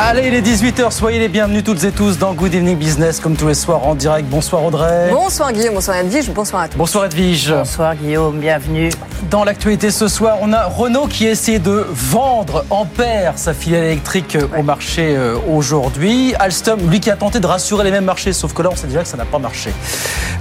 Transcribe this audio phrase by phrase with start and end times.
[0.00, 3.34] Allez, il est 18h, soyez les bienvenus toutes et tous dans Good Evening Business, comme
[3.34, 4.28] tous les soirs en direct.
[4.28, 5.10] Bonsoir Audrey.
[5.10, 6.78] Bonsoir Guillaume, bonsoir Edwige, bonsoir à tous.
[6.78, 7.50] Bonsoir Edwige.
[7.50, 8.90] Bonsoir Guillaume, bienvenue.
[9.28, 14.38] Dans l'actualité ce soir, on a Renault qui essaie de vendre Ampère, sa filiale électrique,
[14.56, 16.32] au marché euh, aujourd'hui.
[16.38, 18.86] Alstom, lui qui a tenté de rassurer les mêmes marchés, sauf que là, on sait
[18.86, 19.72] déjà que ça n'a pas marché.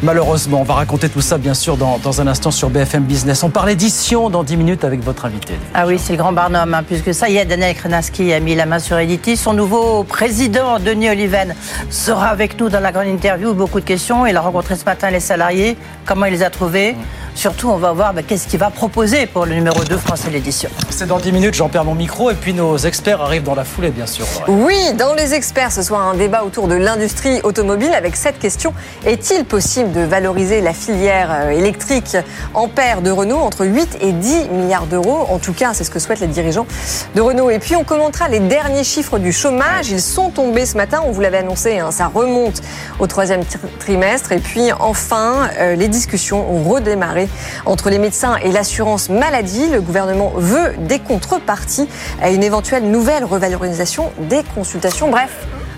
[0.03, 3.41] Malheureusement, on va raconter tout ça, bien sûr, dans, dans un instant sur BFM Business.
[3.41, 5.55] On parle édition dans 10 minutes avec votre invité.
[5.73, 8.53] Ah oui, c'est le grand Barnum, hein, puisque ça y est, Daniel Krenaski a mis
[8.53, 9.46] la main sur Editis.
[9.47, 11.55] Son nouveau président, Denis Oliven,
[11.89, 13.53] sera avec nous dans la grande interview.
[13.53, 14.25] Beaucoup de questions.
[14.25, 15.77] Il a rencontré ce matin les salariés.
[16.05, 16.97] Comment il les a trouvés?
[17.37, 20.71] Surtout, on va voir bah, qu'est-ce qu'il va proposer pour le numéro 2 Français l'édition.
[20.89, 23.63] C'est dans 10 minutes, j'en perds mon micro et puis nos experts arrivent dans la
[23.63, 24.25] foulée, bien sûr.
[24.47, 28.73] Oui, dans les experts, ce soir un débat autour de l'industrie automobile avec cette question.
[29.05, 32.17] Est-il possible de valoriser la filière euh, électrique
[32.55, 35.27] Ampère de Renault entre 8 et 10 milliards d'euros?
[35.29, 36.65] En tout cas, c'est ce que souhaitent les dirigeants
[37.13, 37.51] de Renault.
[37.51, 39.89] Et puis, on commentera les derniers chiffres du chômage.
[39.89, 42.61] Ils sont tombés ce matin, on vous l'avait annoncé, hein, ça remonte
[42.99, 43.43] au troisième
[43.79, 44.31] trimestre.
[44.31, 47.29] Et puis, enfin, euh, les discussions ont redémarré
[47.65, 49.67] entre les médecins et l'assurance maladie.
[49.69, 51.87] Le gouvernement veut des contreparties
[52.21, 55.09] à une éventuelle nouvelle revalorisation des consultations.
[55.09, 55.31] Bref,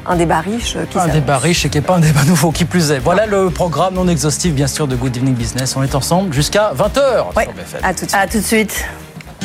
[0.06, 2.66] un débat riche qui Un débat riche et qui n'est pas un débat nouveau, qui
[2.66, 3.00] plus est.
[3.00, 5.76] Voilà le programme non exhaustif, bien sûr, de Good Evening Business.
[5.76, 7.48] On est ensemble jusqu'à 20h ouais.
[7.84, 8.16] À tout de suite.
[8.16, 8.86] À tout de suite.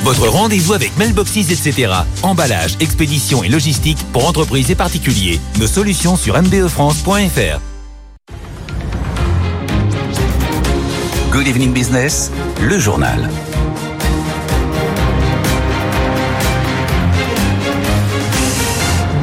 [0.05, 1.91] Votre rendez-vous avec Mailboxes, etc.
[2.23, 5.41] Emballage, expédition et logistique pour entreprises et particuliers.
[5.59, 7.61] Nos solutions sur mbefrance.fr.
[11.33, 13.31] Good Evening Business, le journal.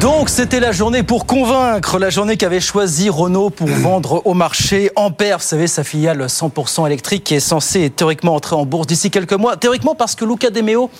[0.02, 4.90] Donc c'était la journée pour convaincre, la journée qu'avait choisi Renault pour vendre au marché
[4.96, 9.12] Ampère, vous savez, sa filiale 100% électrique qui est censée théoriquement entrer en bourse d'ici
[9.12, 9.56] quelques mois.
[9.56, 10.90] Théoriquement parce que Luca De Meo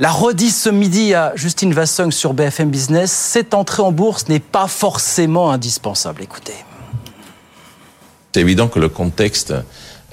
[0.00, 4.38] l'a redit ce midi à Justine Vassung sur BFM Business, cette entrée en bourse n'est
[4.38, 6.22] pas forcément indispensable.
[6.22, 6.52] Écoutez.
[8.34, 9.54] C'est évident que le contexte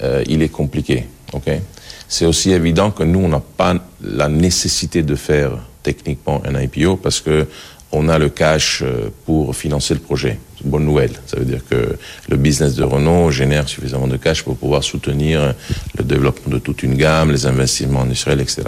[0.02, 1.08] euh, il est compliqué.
[1.34, 1.60] Okay
[2.08, 5.50] c'est aussi évident que nous, on n'a pas la nécessité de faire
[5.82, 7.46] techniquement un IPO parce que
[7.94, 10.38] on a le cash euh, pour financer le projet.
[10.64, 11.12] Bonne nouvelle.
[11.26, 11.96] Ça veut dire que
[12.28, 15.54] le business de Renault génère suffisamment de cash pour pouvoir soutenir
[15.96, 18.62] le développement de toute une gamme, les investissements industriels, etc.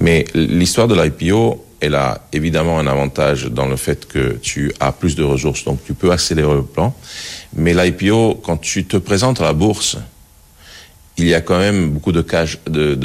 [0.00, 4.92] Mais l'histoire de l'IPO, elle a évidemment un avantage dans le fait que tu as
[4.92, 6.94] plus de ressources, donc tu peux accélérer le plan.
[7.54, 9.98] Mais l'IPO, quand tu te présentes à la bourse,
[11.18, 12.98] il y a quand même beaucoup de cases, de,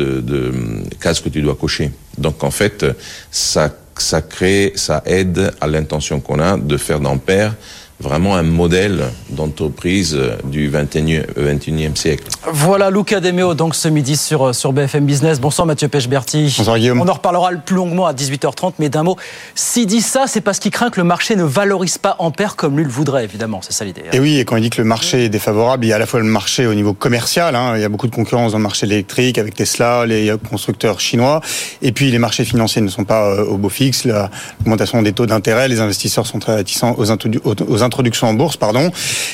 [0.99, 1.91] cases que tu dois cocher.
[2.17, 2.85] Donc en fait,
[3.29, 7.55] ça, ça crée, ça aide à l'intention qu'on a de faire d'Ampère
[8.01, 12.25] vraiment un modèle d'entreprise du 21e, 21e, siècle.
[12.51, 15.39] Voilà Luca Demeo donc ce midi sur, sur BFM Business.
[15.39, 16.53] Bonsoir Mathieu Pechberti.
[16.57, 16.99] Bonsoir Guillaume.
[16.99, 19.17] On en reparlera plus longuement à 18h30, mais d'un mot,
[19.55, 22.77] s'il dit ça, c'est parce qu'il craint que le marché ne valorise pas Ampère comme
[22.77, 23.61] lui le voudrait, évidemment.
[23.61, 24.03] C'est ça l'idée.
[24.11, 25.99] Et oui, et quand il dit que le marché est défavorable, il y a à
[25.99, 28.57] la fois le marché au niveau commercial, hein, il y a beaucoup de concurrence dans
[28.57, 31.41] le marché électrique avec Tesla, les constructeurs chinois,
[31.81, 35.67] et puis les marchés financiers ne sont pas au beau fixe, l'augmentation des taux d'intérêt,
[35.67, 38.89] les investisseurs sont très réticents aux, aux introduction en bourse, pardon.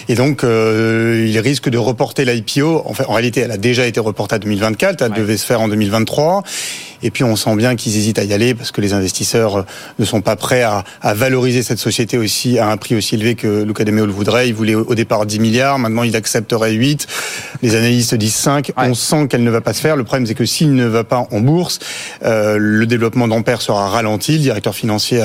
[0.10, 2.82] Et donc, euh, il risque de reporter l'IPO.
[2.86, 5.02] En, fait, en réalité, elle a déjà été reportée à 2024.
[5.02, 5.18] Elle ouais.
[5.18, 6.44] devait se faire en 2023.
[7.04, 9.66] Et puis on sent bien qu'ils hésitent à y aller parce que les investisseurs
[10.00, 13.36] ne sont pas prêts à, à valoriser cette société aussi à un prix aussi élevé
[13.36, 14.48] que Luca De Meo le voudrait.
[14.50, 17.08] Il voulait au départ 10 milliards, maintenant il accepterait 8.
[17.62, 18.70] Les analystes disent 5.
[18.70, 18.74] Ouais.
[18.90, 19.96] On sent qu'elle ne va pas se faire.
[19.96, 21.80] Le problème c'est que s'il ne va pas en bourse,
[22.24, 24.34] euh, le développement d'Ampère sera ralenti.
[24.34, 25.24] Le directeur financier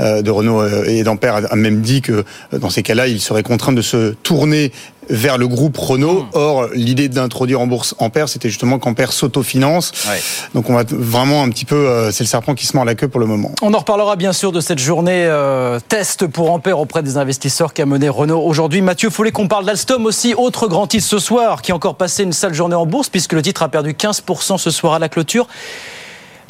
[0.00, 3.72] euh, de Renault et d'Ampère a même dit que dans ces cas-là, il serait contraint
[3.72, 4.72] de se tourner
[5.10, 6.22] vers le groupe Renault.
[6.22, 6.28] Mmh.
[6.34, 9.92] Or, l'idée d'introduire en bourse Ampère, c'était justement qu'Ampère s'autofinance.
[10.08, 10.20] Ouais.
[10.54, 12.94] Donc on va vraiment un petit peu, euh, c'est le serpent qui se mord la
[12.94, 13.52] queue pour le moment.
[13.62, 17.72] On en reparlera bien sûr de cette journée euh, test pour Ampère auprès des investisseurs
[17.72, 18.82] qu'a mené Renault aujourd'hui.
[18.82, 22.22] Mathieu Follet, qu'on parle d'Alstom aussi, autre grand titre ce soir, qui a encore passé
[22.22, 25.08] une sale journée en bourse, puisque le titre a perdu 15% ce soir à la
[25.08, 25.46] clôture.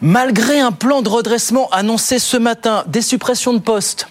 [0.01, 4.07] Malgré un plan de redressement annoncé ce matin, des suppressions de postes,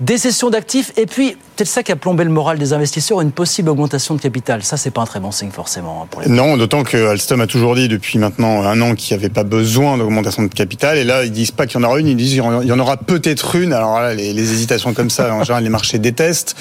[0.00, 3.32] des cessions d'actifs et puis peut-être ça qui a plombé le moral des investisseurs, une
[3.32, 4.62] possible augmentation de capital.
[4.62, 6.02] Ça, c'est pas un très bon signe forcément.
[6.02, 9.16] Hein, pour les non, d'autant que Alstom a toujours dit depuis maintenant un an qu'il
[9.16, 10.98] n'y avait pas besoin d'augmentation de capital.
[10.98, 12.78] Et là, ils disent pas qu'il y en aura une, ils disent qu'il y en
[12.78, 13.72] aura peut-être une.
[13.72, 16.54] Alors là, les, les hésitations comme ça, en général, les marchés détestent.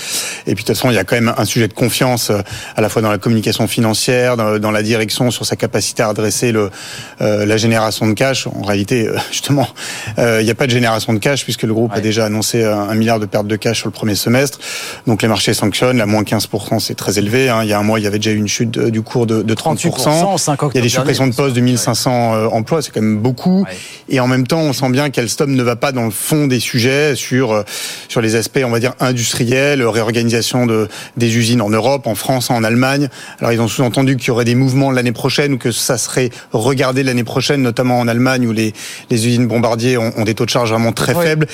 [0.48, 2.42] Et puis de toute façon, il y a quand même un sujet de confiance euh,
[2.76, 6.52] à la fois dans la communication financière, dans, la direction, sur sa capacité à adresser
[6.52, 6.70] le,
[7.22, 8.48] euh, la génération de cash.
[8.48, 9.68] En réalité, euh, justement,
[10.18, 12.96] il n'y a pas de génération de cash puisque le groupe a déjà annoncé un,
[12.96, 14.60] milliard de pertes de cash sur le premier semestre.
[15.06, 15.98] Donc les marchés sanctionnent.
[15.98, 17.50] La moins 15%, c'est très élevé.
[17.50, 17.64] Hein.
[17.64, 19.42] Il y a un mois, il y avait déjà eu une chute du cours de,
[19.42, 20.70] de 30%.
[20.74, 23.66] il y a des suppressions de postes de 1500 emplois, c'est quand même beaucoup.
[24.10, 26.60] Et en même temps, on sent bien qu'Alstom ne va pas dans le fond des
[26.60, 27.64] sujets sur
[28.08, 30.88] sur les aspects, on va dire industriels, réorganisation de
[31.18, 33.10] des usines en Europe, en France, en Allemagne.
[33.40, 36.30] Alors ils ont sous-entendu qu'il y aurait des mouvements l'année prochaine ou que ça serait
[36.52, 38.74] regardé l'année prochaine, notamment en Allemagne où les,
[39.10, 41.48] les usines bombardiers ont, des taux de charge vraiment très faibles.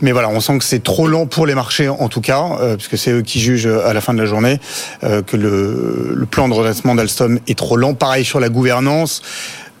[0.00, 2.76] Mais voilà, on sent que c'est trop lent pour les marchés en tout cas, euh,
[2.76, 4.60] puisque c'est eux qui jugent à la fin de la journée
[5.04, 7.94] euh, que le, le plan de redressement d'Alstom est trop lent.
[7.94, 9.22] Pareil sur la gouvernance.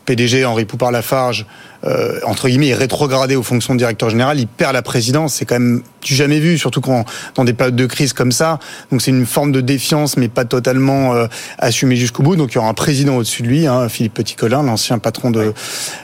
[0.04, 1.46] PDG Henri Poupard-Lafarge
[1.84, 5.34] euh, entre guillemets, est rétrogradé aux fonctions de directeur général, il perd la présidence.
[5.34, 7.04] C'est quand même du jamais vu, surtout quand
[7.36, 8.58] dans des périodes de crise comme ça.
[8.90, 11.26] Donc c'est une forme de défiance, mais pas totalement euh,
[11.58, 12.36] assumée jusqu'au bout.
[12.36, 15.52] Donc il y aura un président au-dessus de lui, hein, Philippe Petit-Colin, l'ancien patron de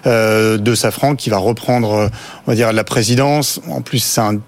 [0.06, 2.10] euh, de Safran, qui va reprendre,
[2.46, 3.60] on va dire, la présidence.
[3.68, 4.38] En plus, c'est un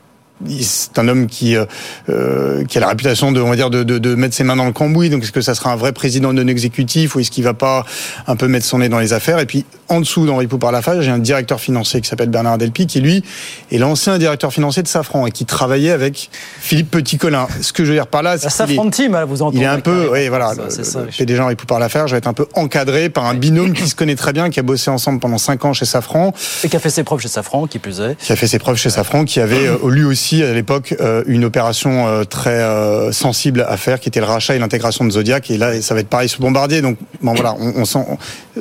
[0.60, 1.64] c'est un homme qui euh,
[2.08, 4.56] euh, qui a la réputation de on va dire de, de, de, mettre ses mains
[4.56, 5.10] dans le cambouis.
[5.10, 7.84] Donc est-ce que ça sera un vrai président non exécutif ou est-ce qu'il va pas
[8.26, 9.38] un peu mettre son nez dans les affaires?
[9.38, 13.00] Et puis en dessous d'Henri Poupard-Lafarge j'ai un directeur financier qui s'appelle Bernard Delpy qui
[13.00, 13.24] lui
[13.70, 17.46] est l'ancien directeur financier de Safran et qui travaillait avec Philippe Petit-Colin.
[17.60, 19.66] Ce que je veux dire par là c'est Safran team hein, vous entendez il est
[19.66, 23.26] un peu oui voilà ça, le, PDG Henri Poupard-Lafarge va être un peu encadré par
[23.26, 25.84] un binôme qui se connaît très bien qui a bossé ensemble pendant 5 ans chez
[25.84, 26.32] Safran.
[26.64, 28.16] Et qui a fait ses preuves chez Safran qui plus est.
[28.16, 31.23] Qui a fait ses preuves chez Safran qui avait euh, lui aussi à l'époque euh,
[31.26, 35.11] une opération euh, très euh, sensible à faire, qui était le rachat et l'intégration de
[35.11, 35.50] Zodiac.
[35.50, 36.82] Et là, ça va être pareil sur Bombardier.
[36.82, 38.05] Donc, bon, voilà, on, sent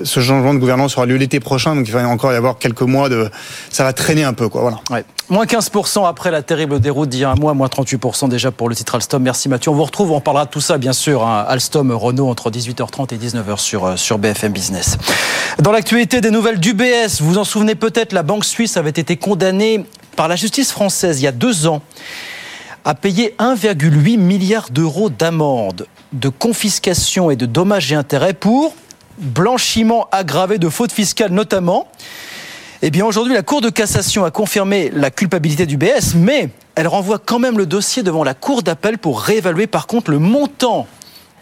[0.04, 1.76] ce changement de gouvernance aura lieu l'été prochain.
[1.76, 3.30] Donc, il va encore y avoir quelques mois de,
[3.70, 4.62] ça va traîner un peu, quoi.
[4.62, 5.04] Voilà.
[5.30, 8.70] Moins 15% après la terrible déroute d'il y a un mois, moins 38% déjà pour
[8.70, 9.24] le titre Alstom.
[9.24, 9.72] Merci Mathieu.
[9.72, 11.44] On vous retrouve, on parlera de tout ça bien sûr, hein.
[11.48, 14.98] Alstom, Renault entre 18h30 et 19h sur, sur BFM Business.
[15.60, 19.86] Dans l'actualité des nouvelles d'UBS, vous en souvenez peut-être, la banque suisse avait été condamnée
[20.16, 21.82] par la justice française il y a deux ans
[22.84, 28.76] à payer 1,8 milliard d'euros d'amende, de confiscation et de dommages et intérêts pour
[29.18, 31.88] blanchiment aggravé de fautes fiscales notamment.
[32.82, 36.88] Eh bien aujourd'hui, la Cour de cassation a confirmé la culpabilité du BS, mais elle
[36.88, 40.86] renvoie quand même le dossier devant la Cour d'appel pour réévaluer par contre le montant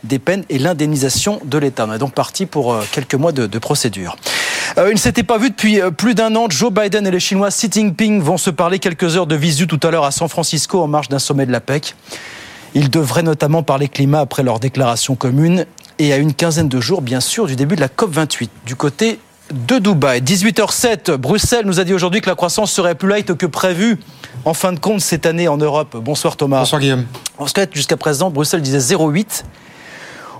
[0.03, 1.85] des peines et l'indemnisation de l'État.
[1.87, 4.15] On est donc parti pour euh, quelques mois de, procédure.
[4.77, 6.47] Euh, il ne s'était pas vu depuis euh, plus d'un an.
[6.49, 9.79] Joe Biden et les Chinois Xi Jinping vont se parler quelques heures de visu tout
[9.83, 11.95] à l'heure à San Francisco en marge d'un sommet de la PEC.
[12.75, 15.65] Ils devraient notamment parler climat après leur déclaration commune
[15.99, 18.49] et à une quinzaine de jours, bien sûr, du début de la COP28.
[18.65, 19.19] Du côté
[19.51, 20.21] de Dubaï.
[20.21, 23.99] 18h07, Bruxelles nous a dit aujourd'hui que la croissance serait plus light que prévu
[24.45, 25.95] en fin de compte cette année en Europe.
[25.97, 26.59] Bonsoir Thomas.
[26.59, 27.05] Bonsoir Guillaume.
[27.37, 29.43] En fait, jusqu'à présent, Bruxelles disait 0,8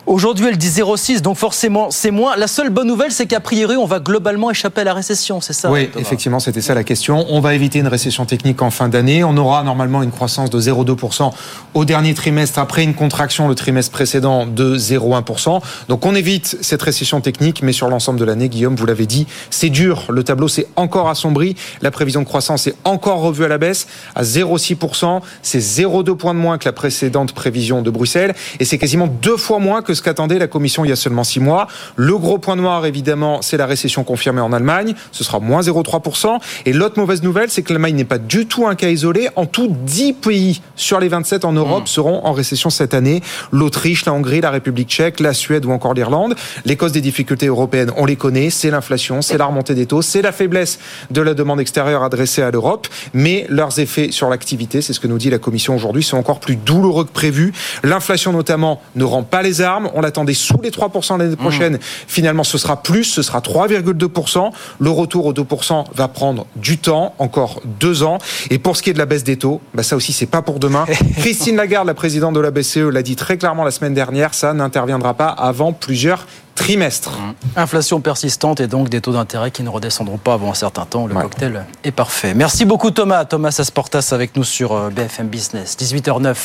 [0.05, 2.35] Aujourd'hui, elle dit 0,6, donc forcément, c'est moins.
[2.35, 5.53] La seule bonne nouvelle, c'est qu'a priori, on va globalement échapper à la récession, c'est
[5.53, 7.25] ça Oui, effectivement, c'était ça la question.
[7.29, 9.23] On va éviter une récession technique en fin d'année.
[9.23, 11.31] On aura normalement une croissance de 0,2%
[11.73, 15.61] au dernier trimestre, après une contraction le trimestre précédent de 0,1%.
[15.87, 19.25] Donc on évite cette récession technique, mais sur l'ensemble de l'année, Guillaume, vous l'avez dit,
[19.51, 20.07] c'est dur.
[20.09, 21.55] Le tableau s'est encore assombri.
[21.81, 25.21] La prévision de croissance est encore revue à la baisse, à 0,6%.
[25.41, 28.35] C'est 0,2 points de moins que la précédente prévision de Bruxelles.
[28.59, 31.23] Et c'est quasiment deux fois moins que ce qu'attendait la Commission il y a seulement
[31.23, 31.67] six mois.
[31.95, 34.95] Le gros point noir, évidemment, c'est la récession confirmée en Allemagne.
[35.11, 36.39] Ce sera moins 0,3%.
[36.65, 39.29] Et l'autre mauvaise nouvelle, c'est que l'Allemagne n'est pas du tout un cas isolé.
[39.35, 41.87] En tout, 10 pays sur les 27 en Europe mmh.
[41.87, 43.21] seront en récession cette année.
[43.51, 46.35] L'Autriche, la Hongrie, la République tchèque, la Suède ou encore l'Irlande.
[46.65, 48.49] Les causes des difficultés européennes, on les connaît.
[48.49, 50.79] C'est l'inflation, c'est la remontée des taux, c'est la faiblesse
[51.11, 52.87] de la demande extérieure adressée à l'Europe.
[53.13, 56.39] Mais leurs effets sur l'activité, c'est ce que nous dit la Commission aujourd'hui, sont encore
[56.39, 57.53] plus douloureux que prévu.
[57.83, 61.79] L'inflation notamment ne rend pas les armes on l'attendait sous les 3% l'année prochaine.
[62.07, 64.51] Finalement, ce sera plus, ce sera 3,2%.
[64.79, 68.17] Le retour aux 2% va prendre du temps, encore deux ans.
[68.49, 70.41] Et pour ce qui est de la baisse des taux, bah ça aussi, c'est pas
[70.41, 70.85] pour demain.
[71.17, 74.53] Christine Lagarde, la présidente de la BCE, l'a dit très clairement la semaine dernière, ça
[74.53, 76.25] n'interviendra pas avant plusieurs
[76.55, 77.11] trimestres.
[77.11, 77.33] Mmh.
[77.55, 81.07] Inflation persistante et donc des taux d'intérêt qui ne redescendront pas avant un certain temps.
[81.07, 82.33] Le cocktail est parfait.
[82.33, 83.25] Merci beaucoup Thomas.
[83.25, 85.75] Thomas Asportas avec nous sur euh, BFM Business.
[85.79, 86.35] 18h09,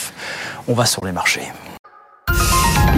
[0.68, 1.42] on va sur les marchés.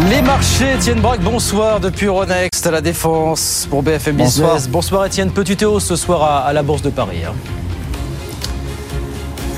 [0.09, 4.69] Les marchés, Étienne Braque, bonsoir depuis Euronext à la Défense pour BFM Business.
[4.69, 7.23] Bonsoir, Étienne, petit Théo ce soir à, la Bourse de Paris.
[7.27, 7.35] Hein?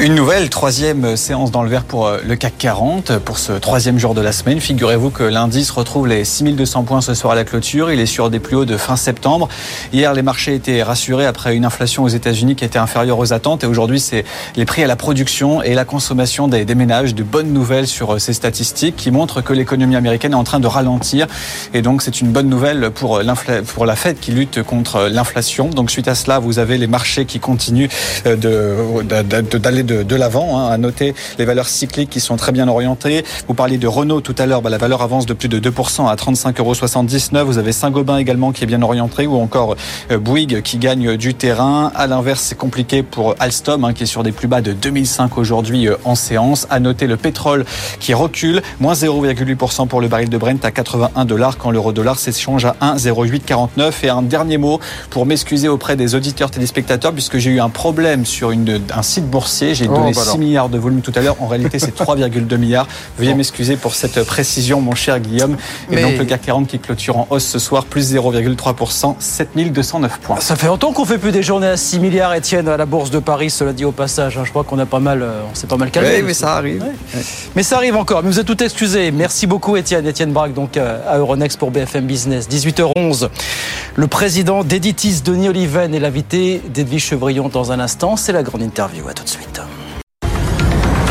[0.02, 4.00] Une nouvelle troisième séance dans le vert pour euh, le CAC 40 pour ce troisième
[4.00, 4.60] jour de la semaine.
[4.60, 7.92] Figurez-vous que l'indice retrouve les 6200 points ce soir à la clôture.
[7.92, 9.48] Il est sur des plus hauts de fin septembre.
[9.92, 13.62] Hier, les marchés étaient rassurés après une inflation aux États-Unis qui était inférieure aux attentes.
[13.62, 14.24] Et aujourd'hui, c'est
[14.56, 17.14] les prix à la production et la consommation des, ménages.
[17.14, 20.58] De bonnes nouvelles sur euh, ces statistiques qui montrent que l'économie américaine est en train
[20.58, 21.28] de ralentir.
[21.74, 25.68] Et donc, c'est une bonne nouvelle pour, euh, pour la Fed qui lutte contre l'inflation.
[25.68, 27.88] Donc, suite à cela, vous avez les marchés qui continuent
[28.24, 28.42] d'aller
[29.84, 30.58] de, de l'avant.
[30.58, 30.70] Hein.
[30.70, 33.24] À noter les valeurs cycliques qui sont très bien orientées.
[33.48, 34.62] Vous parliez de Renault tout à l'heure.
[34.62, 37.44] Bah, la valeur avance de plus de 2% à 35,79 euros.
[37.46, 39.76] Vous avez Saint-Gobain également qui est bien orienté ou encore
[40.10, 41.92] euh, Bouygues qui gagne du terrain.
[41.94, 45.38] À l'inverse, c'est compliqué pour Alstom hein, qui est sur des plus bas de 2005
[45.38, 46.66] aujourd'hui euh, en séance.
[46.70, 47.64] À noter le pétrole
[48.00, 52.18] qui recule, moins 0,8% pour le baril de Brent à 81 dollars quand l'euro dollar
[52.18, 53.92] s'échange à 1,0849.
[54.04, 54.80] Et un dernier mot
[55.10, 59.28] pour m'excuser auprès des auditeurs téléspectateurs puisque j'ai eu un problème sur une, un site
[59.28, 59.74] boursier.
[59.82, 61.36] J'ai donné 6 milliards de volume tout à l'heure.
[61.40, 62.86] En réalité, c'est 3,2 milliards.
[63.18, 65.56] Veuillez m'excuser pour cette précision, mon cher Guillaume.
[65.90, 70.40] Et donc le CAC 40 qui clôture en hausse ce soir, plus 0,3%, 7209 points.
[70.40, 73.10] Ça fait longtemps qu'on fait plus des journées à 6 milliards, Étienne, à la Bourse
[73.10, 74.38] de Paris, cela dit au passage.
[74.38, 74.42] Hein.
[74.44, 76.16] Je crois qu'on a pas mal, euh, on s'est pas mal calmé.
[76.16, 76.84] Oui, mais ça arrive.
[77.54, 78.22] Mais ça arrive encore.
[78.22, 79.10] Mais vous êtes tout excusé.
[79.10, 80.06] Merci beaucoup, Étienne.
[80.06, 82.48] Étienne Braque, donc euh, à Euronext pour BFM Business.
[82.48, 83.28] 18h11.
[83.94, 88.16] Le président d'Editis, Denis Oliven, est l'invité d'Edwige Chevrillon dans un instant.
[88.16, 89.08] C'est la grande interview.
[89.08, 89.60] À tout de suite.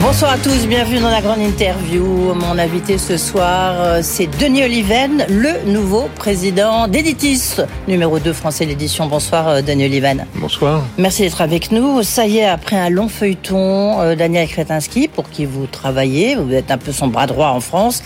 [0.00, 2.04] Bonsoir à tous, bienvenue dans la grande interview.
[2.04, 7.56] Mon invité ce soir, euh, c'est Denis Oliven, le nouveau président d'Editis,
[7.88, 9.06] numéro 2 français d'édition.
[9.06, 10.26] Bonsoir euh, Denis Oliven.
[10.36, 10.84] Bonsoir.
[10.96, 12.02] Merci d'être avec nous.
[12.02, 16.52] Ça y est, après un long feuilleton, euh, Daniel Kretinsky, pour qui vous travaillez, vous
[16.52, 18.02] êtes un peu son bras droit en France,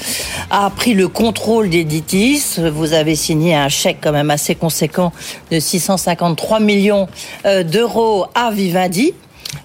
[0.51, 2.61] a pris le contrôle d'Editis.
[2.73, 5.13] Vous avez signé un chèque quand même assez conséquent
[5.51, 7.09] de 653 millions
[7.45, 9.13] d'euros à Vivendi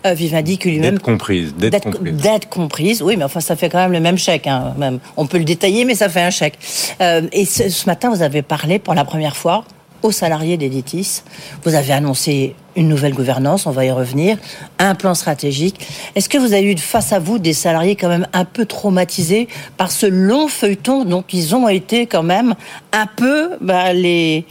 [0.06, 0.96] euh, Vivendi qui lui-même...
[0.96, 1.54] Dette comprise.
[1.56, 2.22] Dette comprise.
[2.50, 4.48] Comprise, oui, mais enfin, ça fait quand même le même chèque.
[4.48, 5.00] Hein, même.
[5.18, 6.58] On peut le détailler, mais ça fait un chèque.
[7.01, 9.65] Euh, et ce, matin, vous avez parlé pour la première fois
[10.04, 11.24] aux salariés d'Editis.
[11.63, 14.38] Vous avez annoncé une nouvelle gouvernance, on va y revenir,
[14.77, 15.80] un plan stratégique.
[16.15, 19.48] Est-ce que vous avez eu face à vous des salariés quand même un peu traumatisés
[19.77, 22.54] par ce long feuilleton dont ils ont été quand même
[22.92, 24.46] un peu bah, les,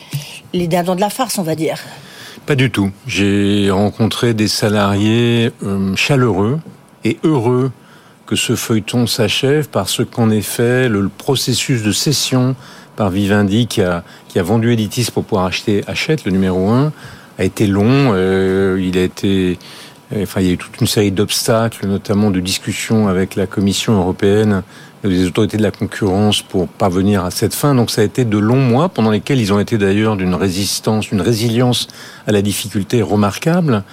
[0.53, 1.79] les dindons de la farce, on va dire?
[2.47, 2.91] Pas du tout.
[3.07, 6.59] J'ai rencontré des salariés euh, chaleureux
[7.05, 7.73] et heureux
[8.27, 12.57] que ce feuilleton s'achève parce qu'en effet, le, processus de cession
[12.97, 14.03] par Vivendi qui a,
[14.37, 16.93] vendu Editis pour pouvoir acheter Hachette, le numéro 1,
[17.39, 18.13] a été long.
[18.15, 19.59] Euh, il a été
[20.17, 23.95] Enfin, il y a eu toute une série d'obstacles, notamment de discussions avec la Commission
[23.95, 24.63] européenne
[25.09, 27.75] des autorités de la concurrence pour parvenir à cette fin.
[27.75, 31.09] Donc ça a été de longs mois pendant lesquels ils ont été d'ailleurs d'une résistance,
[31.09, 31.89] d'une résilience
[32.27, 33.85] à la difficulté remarquable.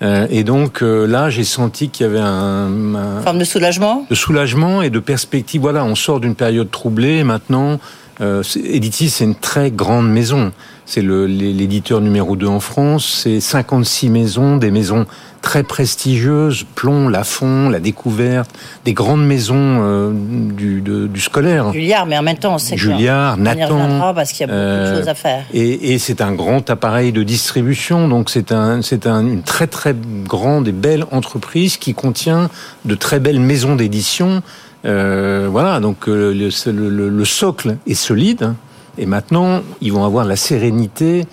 [0.00, 4.06] Euh, et donc euh, là, j'ai senti qu'il y avait un, un, forme de soulagement,
[4.08, 5.60] de soulagement et de perspective.
[5.60, 7.18] Voilà, on sort d'une période troublée.
[7.18, 7.80] Et maintenant,
[8.20, 10.52] euh, Editis, c'est une très grande maison.
[10.90, 13.20] C'est l'éditeur numéro 2 en France.
[13.22, 15.04] C'est 56 maisons, des maisons
[15.42, 18.50] très prestigieuses, Plomb, Lafont, La Découverte,
[18.86, 21.74] des grandes maisons euh, du, du, scolaire.
[21.74, 24.14] Juliard, mais en même temps, c'est Juliard, Nathan.
[24.14, 25.44] parce qu'il y a beaucoup de euh, choses à faire.
[25.52, 29.66] Et, et c'est un grand appareil de distribution, donc c'est un, c'est un, une très
[29.66, 32.48] très grande et belle entreprise qui contient
[32.86, 34.42] de très belles maisons d'édition.
[34.86, 38.54] Euh, voilà, donc euh, le, le, le, socle est solide.
[38.98, 41.24] Et maintenant, ils vont avoir la sérénité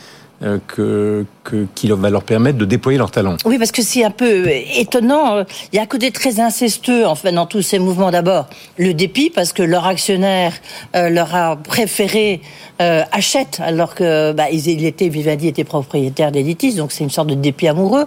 [0.68, 3.38] que, que, qui va leur permettre de déployer leur talent.
[3.46, 5.44] Oui, parce que c'est un peu étonnant.
[5.72, 8.12] Il y a un côté très incestueux en fait dans tous ces mouvements.
[8.12, 8.48] D'abord,
[8.78, 10.54] le dépit parce que leur actionnaire
[10.96, 12.42] euh, leur a préféré
[12.82, 17.30] euh, achète alors que bah, il était Vivendi était propriétaire d'Editis, donc c'est une sorte
[17.30, 18.06] de dépit amoureux.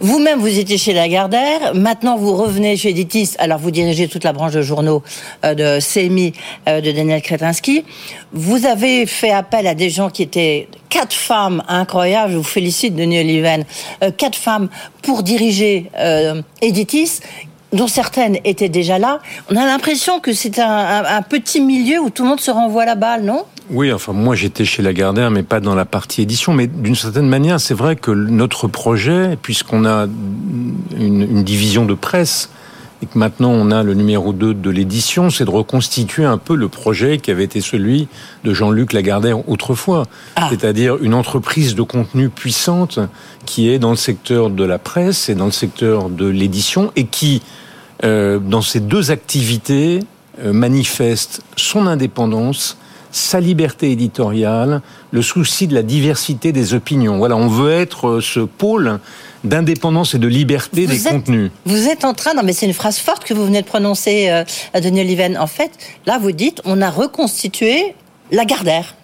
[0.00, 1.74] Vous-même, vous étiez chez Lagardère.
[1.74, 3.34] Maintenant, vous revenez chez Editis.
[3.38, 5.02] Alors, vous dirigez toute la branche de journaux
[5.42, 6.32] de CMI
[6.66, 7.84] de Daniel Kretinsky.
[8.32, 12.94] Vous avez fait appel à des gens qui étaient quatre femmes incroyables, je vous félicite
[12.94, 13.64] Denis Oliven,
[14.02, 14.68] euh, quatre femmes
[15.02, 17.20] pour diriger euh, Editis
[17.72, 19.20] dont certaines étaient déjà là.
[19.50, 22.94] On a l'impression que c'est un, petit milieu où tout le monde se renvoie la
[22.94, 23.44] balle, non?
[23.70, 26.52] Oui, enfin moi j'étais chez Lagardère, mais pas dans la partie édition.
[26.52, 30.06] Mais d'une certaine manière, c'est vrai que notre projet, puisqu'on a
[30.96, 32.50] une, division de presse
[33.02, 36.54] et que maintenant on a le numéro 2 de l'édition, c'est de reconstituer un peu
[36.54, 38.08] le projet qui avait été celui
[38.44, 40.04] de Jean-Luc Lagardère autrefois.
[40.36, 40.48] Ah.
[40.50, 42.98] C'est-à-dire une entreprise de contenu puissante
[43.44, 47.04] qui est dans le secteur de la presse et dans le secteur de l'édition et
[47.04, 47.42] qui,
[48.04, 50.00] euh, dans ces deux activités,
[50.42, 52.76] euh, manifeste son indépendance,
[53.10, 57.16] sa liberté éditoriale, le souci de la diversité des opinions.
[57.16, 58.98] Voilà, on veut être euh, ce pôle
[59.46, 61.50] d'indépendance et de liberté des contenus.
[61.64, 64.30] Vous êtes en train, non mais c'est une phrase forte que vous venez de prononcer,
[64.30, 65.38] euh, à Denis Oliven.
[65.38, 65.70] En fait,
[66.06, 67.94] là vous dites, on a reconstitué
[68.30, 68.94] la Gardère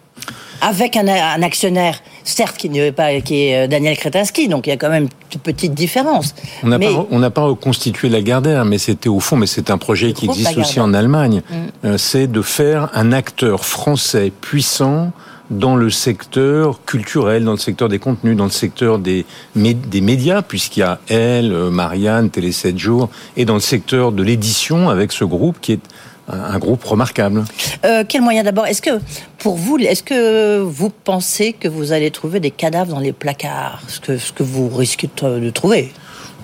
[0.62, 1.08] avec un,
[1.42, 4.90] actionnaire, certes qui n'est pas qui est euh, Daniel Kretinsky, donc il y a quand
[4.90, 6.34] même une petite différence.
[6.62, 10.12] On n'a pas, pas reconstitué la Gardère, mais c'était au fond, mais c'est un projet
[10.12, 11.42] qui existe aussi en Allemagne.
[11.50, 11.54] Mm.
[11.84, 15.10] Euh, c'est de faire un acteur français puissant
[15.50, 20.42] dans le secteur culturel, dans le secteur des contenus, dans le secteur des, des médias,
[20.42, 24.88] puisqu'il y a Elle, euh, Marianne, Télé 7 jours, et dans le secteur de l'édition
[24.88, 25.80] avec ce groupe qui est
[26.28, 27.44] un groupe remarquable.
[27.84, 28.66] Euh, quel moyen d'abord?
[28.66, 29.00] Est-ce que
[29.38, 33.82] pour vous, est-ce que vous pensez que vous allez trouver des cadavres dans les placards,
[33.88, 35.92] ce que, ce que vous risquez de trouver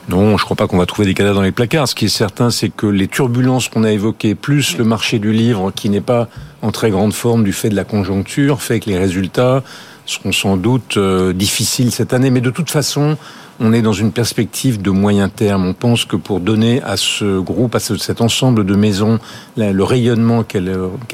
[0.09, 1.87] non, je ne crois pas qu'on va trouver des cadavres dans les placards.
[1.87, 5.33] Ce qui est certain, c'est que les turbulences qu'on a évoquées, plus le marché du
[5.33, 6.29] livre qui n'est pas
[6.63, 9.63] en très grande forme du fait de la conjoncture, fait que les résultats
[10.07, 12.31] seront sans doute euh, difficiles cette année.
[12.31, 13.17] Mais de toute façon,
[13.61, 15.67] on est dans une perspective de moyen terme.
[15.67, 19.19] On pense que pour donner à ce groupe, à cet ensemble de maisons,
[19.57, 20.71] le rayonnement qu'elle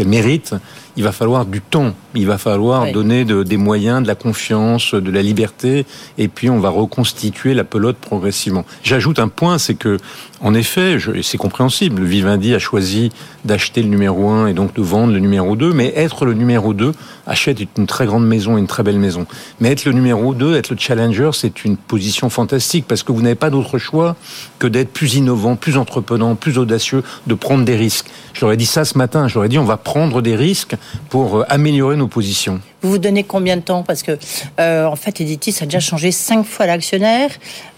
[0.07, 0.55] mérite,
[0.97, 1.93] il va falloir du temps.
[2.15, 5.87] Il va falloir donner des moyens, de la confiance, de la liberté,
[6.19, 8.65] et puis on va reconstituer la pelote progressivement.
[8.83, 9.97] J'ajoute un point, c'est que,
[10.41, 13.11] en effet, c'est compréhensible, Vivendi a choisi
[13.45, 16.75] d'acheter le numéro 1 et donc de vendre le numéro 2, mais être le numéro
[16.75, 16.93] 2,
[17.27, 19.27] achète une très grande maison, une très belle maison.
[19.61, 23.23] Mais être le numéro 2, être le challenger, c'est une position fantastique, parce que vous
[23.23, 24.17] n'avez pas d'autre choix
[24.59, 28.07] que d'être plus innovant, plus entreprenant, plus audacieux, de prendre des risques.
[28.35, 30.75] Je leur ai dit ça ce matin, je dit on va prendre des risques
[31.09, 32.61] pour euh, améliorer nos positions.
[32.83, 33.83] Vous vous donnez combien de temps?
[33.83, 34.19] Parce que,
[34.61, 37.31] euh, en fait, Editis a déjà changé cinq fois l'actionnaire.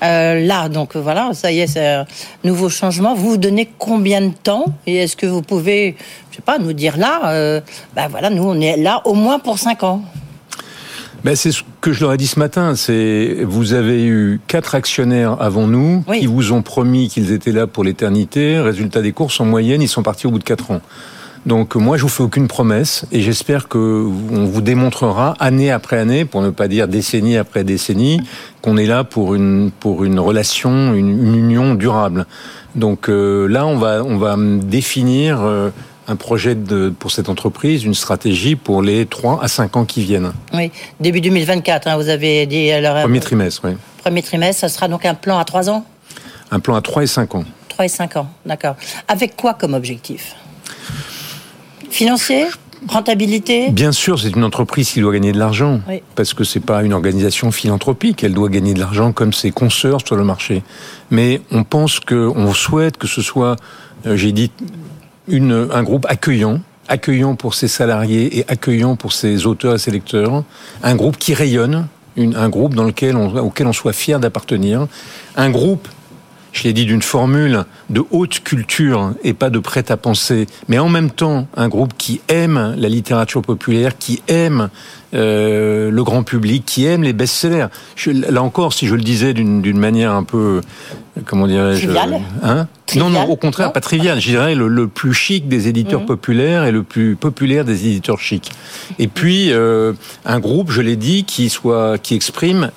[0.03, 2.07] Euh, là, donc voilà, ça y est, c'est un
[2.43, 3.15] nouveau changement.
[3.15, 4.65] Vous vous donnez combien de temps?
[4.87, 5.97] Et est-ce que vous pouvez,
[6.31, 7.61] je sais pas, nous dire là,
[7.95, 10.03] ben voilà, nous, on est là au moins pour cinq ans
[11.25, 12.77] ben c'est ce que je leur ai dit ce matin.
[12.77, 17.67] C'est vous avez eu quatre actionnaires avant nous qui vous ont promis qu'ils étaient là
[17.67, 18.61] pour l'éternité.
[18.61, 20.81] Résultat des courses, en moyenne, ils sont partis au bout de quatre ans.
[21.47, 25.97] Donc moi, je vous fais aucune promesse et j'espère que on vous démontrera année après
[25.97, 28.21] année, pour ne pas dire décennie après décennie,
[28.63, 32.27] qu'on est là pour une pour une relation, une, union durable.
[32.75, 35.71] Donc euh, là, on va on va définir euh,
[36.09, 40.03] un projet de, pour cette entreprise, une stratégie pour les 3 à 5 ans qui
[40.03, 40.33] viennent.
[40.55, 40.71] Oui,
[41.01, 42.71] début 2024, hein, vous avez dit.
[42.71, 43.73] Alors, premier trimestre, oui.
[44.03, 45.85] Premier trimestre, ça sera donc un plan à 3 ans?
[46.51, 47.45] Un plan à 3 et 5 ans.
[47.71, 48.77] 3 et 5 ans, d'accord.
[49.09, 50.37] Avec quoi comme objectif?
[51.91, 52.47] Financier?
[52.89, 53.71] Rentabilité?
[53.71, 55.81] Bien sûr, c'est une entreprise qui doit gagner de l'argent,
[56.15, 58.23] parce que c'est pas une organisation philanthropique.
[58.23, 60.63] Elle doit gagner de l'argent comme ses consoeurs sur le marché.
[61.11, 63.57] Mais on pense que, on souhaite que ce soit,
[64.07, 64.53] euh, j'ai dit,
[65.29, 69.91] une, un groupe accueillant, accueillant pour ses salariés et accueillant pour ses auteurs et ses
[69.91, 70.45] lecteurs,
[70.83, 71.87] un groupe qui rayonne,
[72.17, 74.87] un groupe dans lequel on, auquel on soit fier d'appartenir,
[75.37, 75.89] un groupe
[76.57, 81.11] je l'ai dit, d'une formule de haute culture et pas de prêt-à-penser, mais en même
[81.11, 84.71] temps un groupe qui aime la littérature populaire, qui aime
[85.13, 87.67] euh, le grand public, qui aime les best-sellers.
[88.07, 90.63] là encore, si je le disais d'une manière un peu,
[91.27, 91.91] comment dirais-je,
[92.43, 92.69] hein?
[92.97, 94.19] Non, non, au contraire, pas trivial.
[94.19, 96.07] Je dirais le, plus chic des éditeurs mmh.
[96.07, 98.51] populaires et le plus populaire des éditeurs chics.
[98.99, 99.93] Et puis euh,
[100.25, 102.71] un groupe, je l'ai dit, qui soit, qui exprime,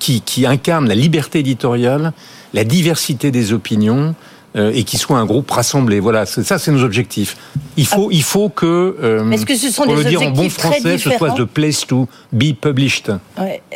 [0.00, 2.12] qui, qui incarne la liberté éditoriale
[2.54, 4.14] la diversité des opinions
[4.56, 6.00] euh, et qui soit un groupe rassemblé.
[6.00, 7.36] Voilà, ça, c'est nos objectifs.
[7.76, 10.50] Il faut, il faut que, euh, Est-ce que ce sont pour le dire en bon
[10.50, 13.12] français, ce soit the place to be published.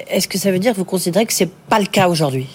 [0.09, 2.49] Est-ce que ça veut dire que vous considérez que c'est pas le cas aujourd'hui?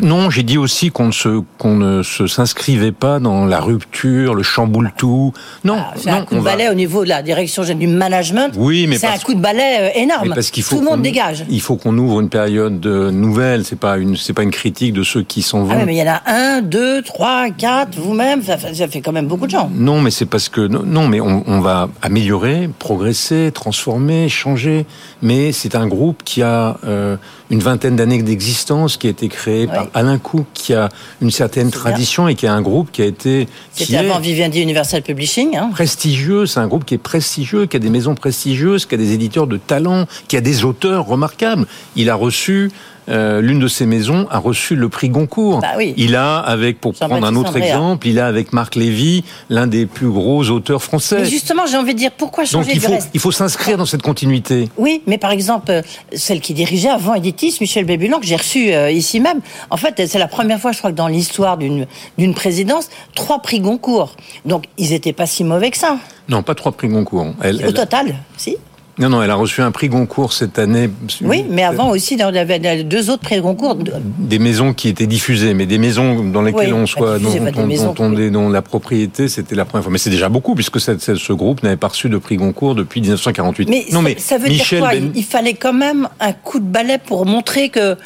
[0.00, 4.34] Non, j'ai dit aussi qu'on ne se qu'on ne se s'inscrivait pas dans la rupture,
[4.34, 5.32] le chamboule tout.
[5.64, 8.52] Non, ah, c'est un coup de balai au niveau de la direction du management.
[8.56, 10.32] Oui, mais c'est un coup de balai euh, énorme.
[10.34, 11.44] parce qu'il faut tout le monde dégage.
[11.48, 13.64] Il faut qu'on ouvre une période nouvelle.
[13.64, 15.76] C'est pas une c'est pas une critique de ceux qui s'en vont.
[15.80, 18.42] Ah mais il y en a un, deux, trois, quatre, vous-même.
[18.42, 19.70] Ça, fait quand même beaucoup de gens.
[19.74, 24.86] Non, mais c'est parce que non, mais on, on va améliorer, progresser, transformer, changer.
[25.22, 27.16] Mais c'est un groupe qui a euh,
[27.50, 30.88] une vingtaine d'années d'existence, qui a été créé par Alain Cook, qui a
[31.20, 33.48] une certaine tradition et qui a un groupe qui a été...
[33.72, 35.56] C'était avant Vivendi Universal Publishing.
[35.56, 35.70] Hein.
[35.72, 39.12] Prestigieux, c'est un groupe qui est prestigieux, qui a des maisons prestigieuses, qui a des
[39.12, 41.66] éditeurs de talent, qui a des auteurs remarquables.
[41.96, 42.70] Il a reçu
[43.08, 45.60] euh, l'une de ces maisons a reçu le prix Goncourt.
[45.60, 45.94] Bah oui.
[45.96, 47.66] Il a, avec, pour prendre un autre Andréa.
[47.66, 51.18] exemple, il a avec Marc Lévy l'un des plus gros auteurs français.
[51.20, 53.32] Mais justement, j'ai envie de dire pourquoi Donc changer il du faut, reste il faut
[53.32, 54.68] s'inscrire dans cette continuité.
[54.76, 55.82] Oui, mais par exemple, euh,
[56.12, 59.40] celle qui dirigeait avant Editis, Michel Bébulan, que j'ai reçu euh, ici même.
[59.70, 63.60] En fait, c'est la première fois, je crois, que dans l'histoire d'une présidence, trois prix
[63.60, 64.14] Goncourt.
[64.44, 65.96] Donc, ils étaient pas si mauvais que ça.
[66.28, 67.34] Non, pas trois prix Goncourt.
[67.42, 68.56] Elle, Au elle- total, si.
[69.00, 70.90] Non, non, elle a reçu un prix Goncourt cette année.
[71.22, 73.76] Oui, mais avant aussi, il y avait deux autres prix Goncourt.
[74.18, 77.30] Des maisons qui étaient diffusées, mais des maisons dans lesquelles Oui, on soit, dont,
[77.66, 79.92] des dont- dont la propriété, c'était la première fois.
[79.92, 83.00] Mais c'est déjà beaucoup, puisque cette- ce groupe n'avait pas reçu de prix Goncourt depuis
[83.00, 83.68] 1948.
[83.68, 84.98] Mais, non, ça, mais ça veut Michel dire quoi?
[84.98, 87.96] Ben- Il il fallait quand même un coup de balai pour montrer que,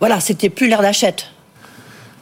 [0.00, 1.26] voilà, c'était plus l'air d'achète.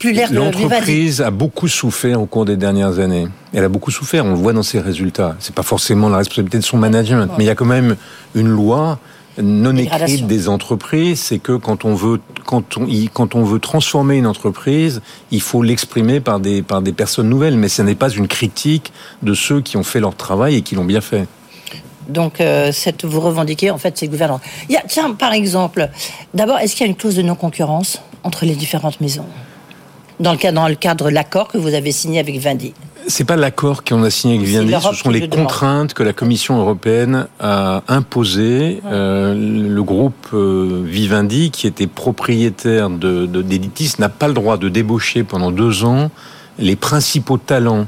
[0.01, 0.63] Plus l'air de Vivaldi.
[0.63, 3.29] L'entreprise a beaucoup souffert au cours des dernières années.
[3.55, 5.37] Elle a beaucoup souffert, on le voit dans ses résultats.
[5.39, 7.95] C'est pas forcément la responsabilité de son management, mais il y a quand même
[8.35, 8.99] une loi
[9.41, 13.61] non écrite des entreprises, c'est que quand on veut quand on y- quand on veut
[13.61, 17.95] transformer une entreprise, il faut l'exprimer par des par des personnes nouvelles, mais ce n'est
[17.95, 21.27] pas une critique de ceux qui ont fait leur travail et qui l'ont bien fait.
[22.09, 24.03] Donc, euh, cette, vous revendiquez, en fait.
[24.03, 24.11] Il
[24.69, 25.89] y a, tiens, par exemple,
[26.35, 29.27] d'abord, est-ce qu'il y a une clause de non-concurrence entre les différentes maisons?
[30.21, 32.75] Dans le, cadre, dans le cadre de l'accord que vous avez signé avec Vindy
[33.09, 36.59] C'est pas l'accord qu'on a signé avec l'Europe ce sont les contraintes que la Commission
[36.61, 38.81] européenne a imposées.
[38.87, 44.59] Euh, le groupe euh, Vivendi, qui était propriétaire de, de- d'Editis, n'a pas le droit
[44.59, 46.11] de débaucher pendant deux ans
[46.59, 47.87] les principaux talents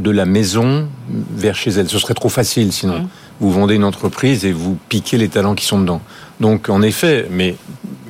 [0.00, 0.88] de la maison
[1.36, 1.88] vers chez elle.
[1.88, 3.06] Ce serait trop facile sinon.
[3.38, 6.00] Vous vendez une entreprise et vous piquez les talents qui sont dedans.
[6.40, 7.54] Donc en effet, mais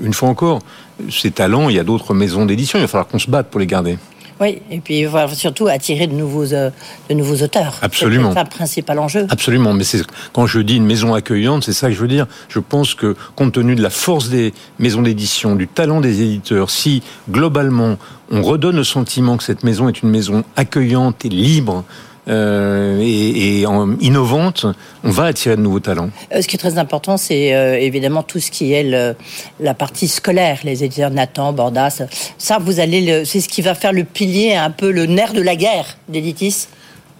[0.03, 0.61] une fois encore,
[1.11, 3.61] ces talents, il y a d'autres maisons d'édition, il va falloir qu'on se batte pour
[3.61, 3.99] les garder.
[4.41, 6.71] Oui, et puis voilà, surtout attirer de nouveaux, euh,
[7.11, 7.77] de nouveaux auteurs.
[7.83, 8.31] Absolument.
[8.31, 9.27] C'est ça le principal enjeu.
[9.29, 12.27] Absolument, mais c'est quand je dis une maison accueillante, c'est ça que je veux dire.
[12.49, 16.71] Je pense que compte tenu de la force des maisons d'édition, du talent des éditeurs,
[16.71, 17.99] si globalement
[18.31, 21.85] on redonne le sentiment que cette maison est une maison accueillante et libre
[22.29, 24.67] euh, et, et en- innovante,
[25.05, 26.11] on va attirer de nouveaux talents.
[26.35, 29.17] Euh, Ce qui est très important, c'est euh, évidemment tout ce qui est le-
[29.59, 32.03] la partie scolaire, les éditeurs Nathan, Bordas.
[32.39, 35.33] Ça, vous allez, le- c'est ce qui va faire le pilier, un peu le nerf
[35.33, 36.69] de la guerre d'Editis.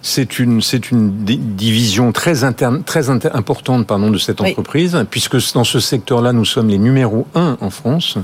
[0.03, 4.49] C'est une, c'est une di- division très, interne, très inter- importante pardon, de cette Oui.
[4.49, 8.17] entreprise, puisque dans ce secteur-là, nous sommes les numéros un en France.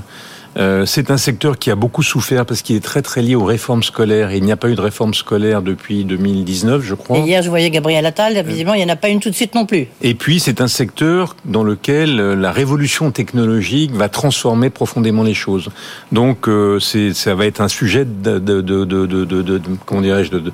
[0.56, 3.44] Euh, c'est un secteur qui a beaucoup souffert parce qu'il est très très lié aux
[3.44, 4.30] réformes scolaires.
[4.30, 7.18] Et il n'y a pas eu de réforme scolaire depuis 2019, je crois.
[7.18, 9.34] Et hier, je voyais Gabriel Attal, visiblement, il n'y en a pas une tout de
[9.34, 9.88] suite non plus.
[10.02, 15.34] Et puis, c'est un secteur dans lequel euh, la révolution technologique va transformer profondément les
[15.34, 15.68] choses.
[16.12, 20.52] Donc, euh, ça va être un sujet de, de, de, de, comment dirais-je, de-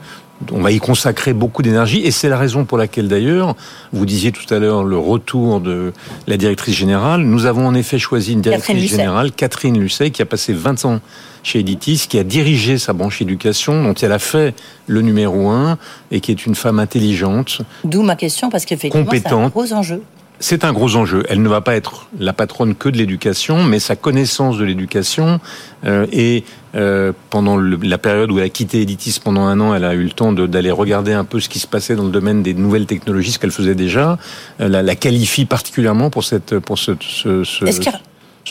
[0.53, 2.01] on va y consacrer beaucoup d'énergie.
[2.05, 3.55] Et c'est la raison pour laquelle, d'ailleurs,
[3.93, 5.93] vous disiez tout à l'heure le retour de
[6.27, 7.23] la directrice générale.
[7.23, 8.97] Nous avons en effet choisi une Catherine directrice Lucet.
[8.97, 11.01] générale, Catherine Lucet, qui a passé 20 ans
[11.43, 14.55] chez Editis, qui a dirigé sa branche éducation, dont elle a fait
[14.87, 15.79] le numéro un,
[16.11, 19.53] et qui est une femme intelligente, D'où ma question, parce qu'effectivement, un Compétente.
[19.53, 20.03] gros enjeu.
[20.41, 21.23] C'est un gros enjeu.
[21.29, 25.41] Elle ne va pas être la patronne que de l'éducation, mais sa connaissance de l'éducation
[25.87, 26.45] euh, et
[26.75, 29.95] euh, pendant le- la période où elle a quitté Editis pendant un an, elle a
[29.95, 32.53] eu le temps d'aller regarder un peu ce qui se passait dans le domaine des
[32.53, 34.19] nouvelles technologies, ce qu'elle faisait déjà.
[34.61, 36.91] Euh, la, la qualifie particulièrement pour cette pour ce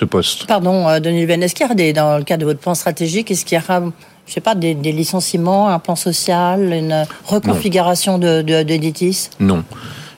[0.01, 0.47] a- poste.
[0.47, 2.73] Pardon, euh, Denis Leben, est-ce qu'il y a des, dans le cadre de votre plan
[2.75, 3.81] stratégique, est-ce qu'il y aura,
[4.25, 9.29] je sais pas, des, des licenciements, un plan social, une reconfiguration de, de, d'Editis?
[9.39, 9.63] Non.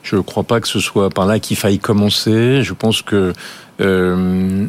[0.08, 2.62] Je ne crois pas que ce soit par là qu'il faille commencer.
[2.62, 3.32] Je pense que
[3.80, 4.66] euh,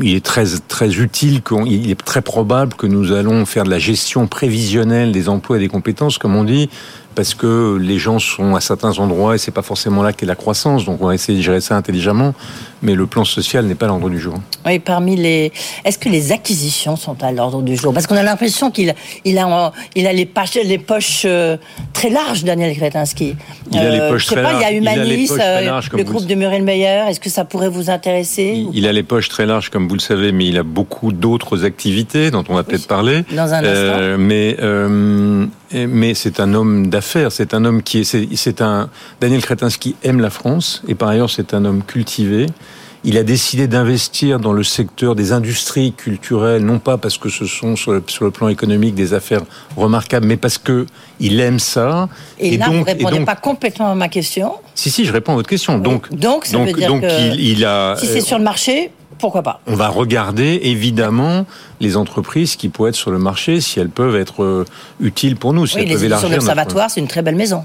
[0.00, 3.70] il est très très utile, qu'on- il est très probable que nous allons faire de
[3.70, 6.70] la gestion prévisionnelle des emplois et des compétences, comme on dit,
[7.14, 10.34] parce que les gens sont à certains endroits et c'est pas forcément là qu'est la
[10.34, 10.84] croissance.
[10.84, 12.34] Donc on va essayer de gérer ça intelligemment,
[12.82, 14.34] mais le plan social n'est pas à l'ordre du jour.
[14.66, 15.52] Oui, parmi les.
[15.84, 17.92] Est-ce que les acquisitions sont à l'ordre du jour?
[17.92, 18.94] Parce qu'on a l'impression qu'il
[19.24, 21.56] il a, il a les, poches, les poches euh,
[21.92, 23.36] très larges, Daniel Kretinsky.
[23.70, 24.74] Il a les poches je sais très pas, Il y a larges.
[24.82, 27.04] Il a les Humanis, poches très euh, larges, comme le groupe de Muriel Meyer.
[27.08, 30.00] Est-ce que ça pourrait vous intéresser Il a les poches très larges, comme vous le
[30.00, 33.24] savez, mais il a beaucoup d'autres activités dont on va peut-être parler.
[33.32, 37.32] Dans un Euh, mais euh, mais c'est un homme d'affaires.
[37.32, 38.36] C'est un homme qui est.
[38.36, 38.88] C'est un
[39.20, 42.46] Daniel Kretinsky aime la France et par ailleurs c'est un homme cultivé.
[43.04, 47.46] Il a décidé d'investir dans le secteur des industries culturelles, non pas parce que ce
[47.46, 49.42] sont sur le, sur le plan économique des affaires
[49.76, 50.86] remarquables, mais parce que
[51.18, 52.08] il aime ça.
[52.38, 54.52] Et, là, vous donc- ne répondez donc- pas complètement à ma question.
[54.76, 55.78] Si si, je réponds à votre question.
[55.78, 57.96] Donc Donc, ça donc veut dire donc que il, il a.
[57.98, 59.60] si c'est sur le marché, pourquoi pas?
[59.66, 61.46] On va regarder évidemment
[61.80, 64.64] les entreprises qui pourraient être sur le marché si elles peuvent être euh,
[65.00, 67.64] utiles pour nous, si Oui, elles les éditions notre- d'Observatoire, c'est une très belle maison.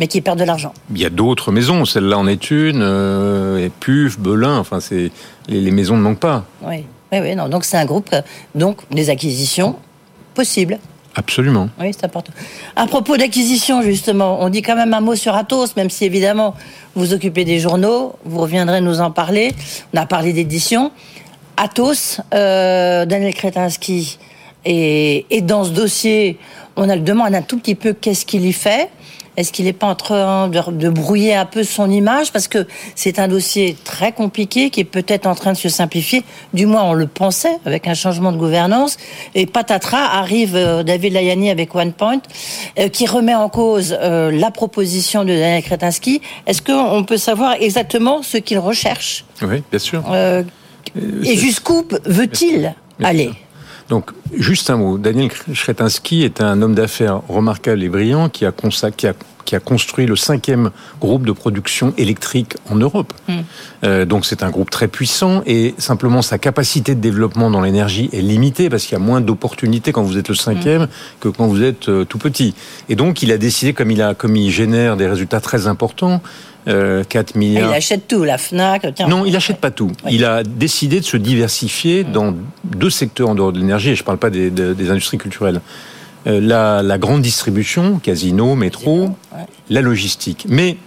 [0.00, 0.72] Mais qui perd de l'argent.
[0.90, 5.12] Il y a d'autres maisons, celle-là en est une, euh, et Puf, Belin, enfin c'est
[5.48, 6.44] les, les maisons ne manquent pas.
[6.62, 6.84] Oui.
[7.12, 7.48] Oui, oui, non.
[7.48, 8.22] Donc c'est un groupe, euh,
[8.56, 9.76] donc des acquisitions
[10.34, 10.78] possibles.
[11.16, 11.68] Absolument.
[11.80, 12.32] Oui, c'est important.
[12.74, 16.54] À propos d'acquisition, justement, on dit quand même un mot sur Atos, même si évidemment
[16.94, 19.52] vous occupez des journaux, vous reviendrez nous en parler.
[19.92, 20.90] On a parlé d'édition.
[21.56, 24.18] Atos, euh, Daniel Kretinsky,
[24.64, 26.38] et, et dans ce dossier,
[26.76, 28.90] on a le demande un tout petit peu qu'est-ce qu'il y fait?
[29.36, 32.32] Est-ce qu'il n'est pas en train de, de, brouiller un peu son image?
[32.32, 36.24] Parce que c'est un dossier très compliqué qui est peut-être en train de se simplifier.
[36.52, 38.96] Du moins, on le pensait avec un changement de gouvernance.
[39.34, 42.20] Et patatras, arrive euh, David Layani avec OnePoint,
[42.78, 46.20] euh, qui remet en cause euh, la proposition de Daniel Kretinsky.
[46.46, 49.24] Est-ce qu'on peut savoir exactement ce qu'il recherche?
[49.42, 50.04] Oui, bien sûr.
[51.24, 53.30] Et jusqu'où veut-il aller?
[53.88, 54.98] Donc, juste un mot.
[54.98, 58.52] Daniel Kretinsky est un homme d'affaires remarquable et brillant qui a,
[58.96, 59.12] qui, a,
[59.44, 60.70] qui a, construit le cinquième
[61.00, 63.12] groupe de production électrique en Europe.
[63.28, 63.32] Mm.
[63.84, 68.08] Euh, donc, c'est un groupe très puissant et simplement sa capacité de développement dans l'énergie
[68.12, 70.88] est limitée parce qu'il y a moins d'opportunités quand vous êtes le cinquième mm.
[71.20, 72.54] que quand vous êtes euh, tout petit.
[72.88, 76.22] Et donc, il a décidé, comme il, a, comme il génère des résultats très importants,
[76.68, 77.70] euh, 4 milliards.
[77.70, 78.94] il achète tout, la FNAC.
[78.94, 79.08] Tiens.
[79.08, 79.92] Non, il achète pas tout.
[80.04, 80.12] Oui.
[80.14, 84.02] Il a décidé de se diversifier dans deux secteurs en dehors de l'énergie, et je
[84.02, 85.60] ne parle pas des, des, des industries culturelles.
[86.26, 89.44] Euh, la, la, grande distribution, casino, métro, ouais.
[89.68, 90.46] la logistique.
[90.48, 90.78] Mais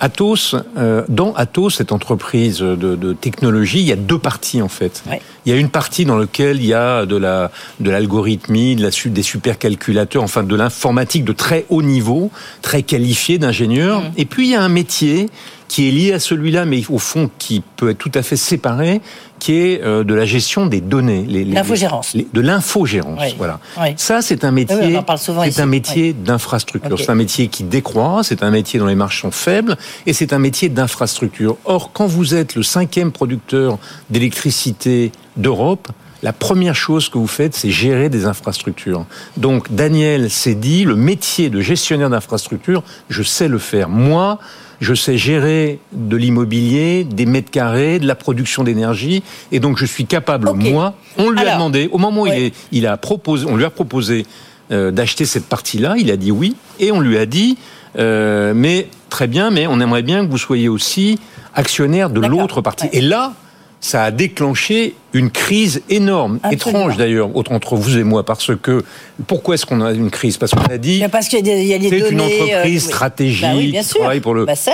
[0.00, 4.68] Atos, euh, dans Atos, cette entreprise de, de, technologie, il y a deux parties en
[4.68, 5.02] fait.
[5.08, 5.20] Ouais.
[5.44, 8.82] Il y a une partie dans laquelle il y a de la de l'algorithmie, de
[8.82, 12.30] la, des supercalculateurs, enfin de l'informatique de très haut niveau,
[12.62, 14.02] très qualifié d'ingénieurs.
[14.02, 14.12] Mmh.
[14.16, 15.30] Et puis il y a un métier
[15.68, 19.00] qui est lié à celui-là, mais au fond qui peut être tout à fait séparé,
[19.38, 23.20] qui est euh, de la gestion des données, l'infogérance, de l'infogérance.
[23.22, 23.34] Oui.
[23.36, 23.60] Voilà.
[23.80, 23.88] Oui.
[23.96, 26.94] Ça, c'est un métier, oui, c'est un métier d'infrastructure.
[26.94, 27.04] Okay.
[27.04, 29.76] C'est un métier qui décroît, c'est un métier dont les marges sont faibles,
[30.06, 31.56] et c'est un métier d'infrastructure.
[31.64, 33.78] Or, quand vous êtes le cinquième producteur
[34.10, 35.88] d'électricité d'Europe,
[36.22, 39.06] la première chose que vous faites, c'est gérer des infrastructures.
[39.36, 43.88] Donc, Daniel s'est dit, le métier de gestionnaire d'infrastructure, je sais le faire.
[43.88, 44.38] Moi,
[44.80, 49.84] je sais gérer de l'immobilier, des mètres carrés, de la production d'énergie, et donc je
[49.84, 50.70] suis capable, okay.
[50.70, 52.38] moi, on lui Alors, a demandé, au moment où ouais.
[52.38, 54.26] il, est, il, a proposé, on lui a proposé
[54.70, 57.58] euh, d'acheter cette partie-là, il a dit oui, et on lui a dit,
[57.98, 61.18] euh, mais très bien, mais on aimerait bien que vous soyez aussi
[61.54, 62.84] actionnaire de l'autre partie.
[62.84, 62.98] Ouais.
[62.98, 63.32] Et là,
[63.80, 66.80] ça a déclenché une crise énorme, Absolument.
[66.80, 68.84] étrange d'ailleurs, entre vous et moi, parce que
[69.26, 70.36] pourquoi est-ce qu'on a une crise?
[70.36, 73.42] Parce qu'on a dit parce qu'il y a des, c'est une données, entreprise euh, stratégique
[73.42, 74.00] bah oui, bien qui sûr.
[74.00, 74.44] travaille pour le.
[74.44, 74.72] Bah c'est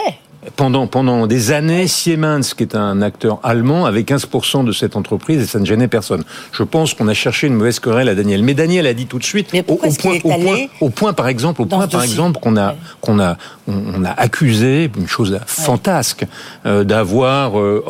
[0.56, 5.42] pendant, pendant des années, Siemens, qui est un acteur allemand, avait 15% de cette entreprise
[5.42, 6.24] et ça ne gênait personne.
[6.52, 8.42] Je pense qu'on a cherché une mauvaise querelle à Daniel.
[8.42, 9.88] Mais Daniel a dit tout de suite, au, au, point,
[10.22, 13.36] au, point, au, point, par exemple, au point, par exemple, qu'on a, qu'on a,
[13.66, 15.38] on, on, a accusé une chose ouais.
[15.46, 16.26] fantasque
[16.66, 17.82] euh, d'avoir euh,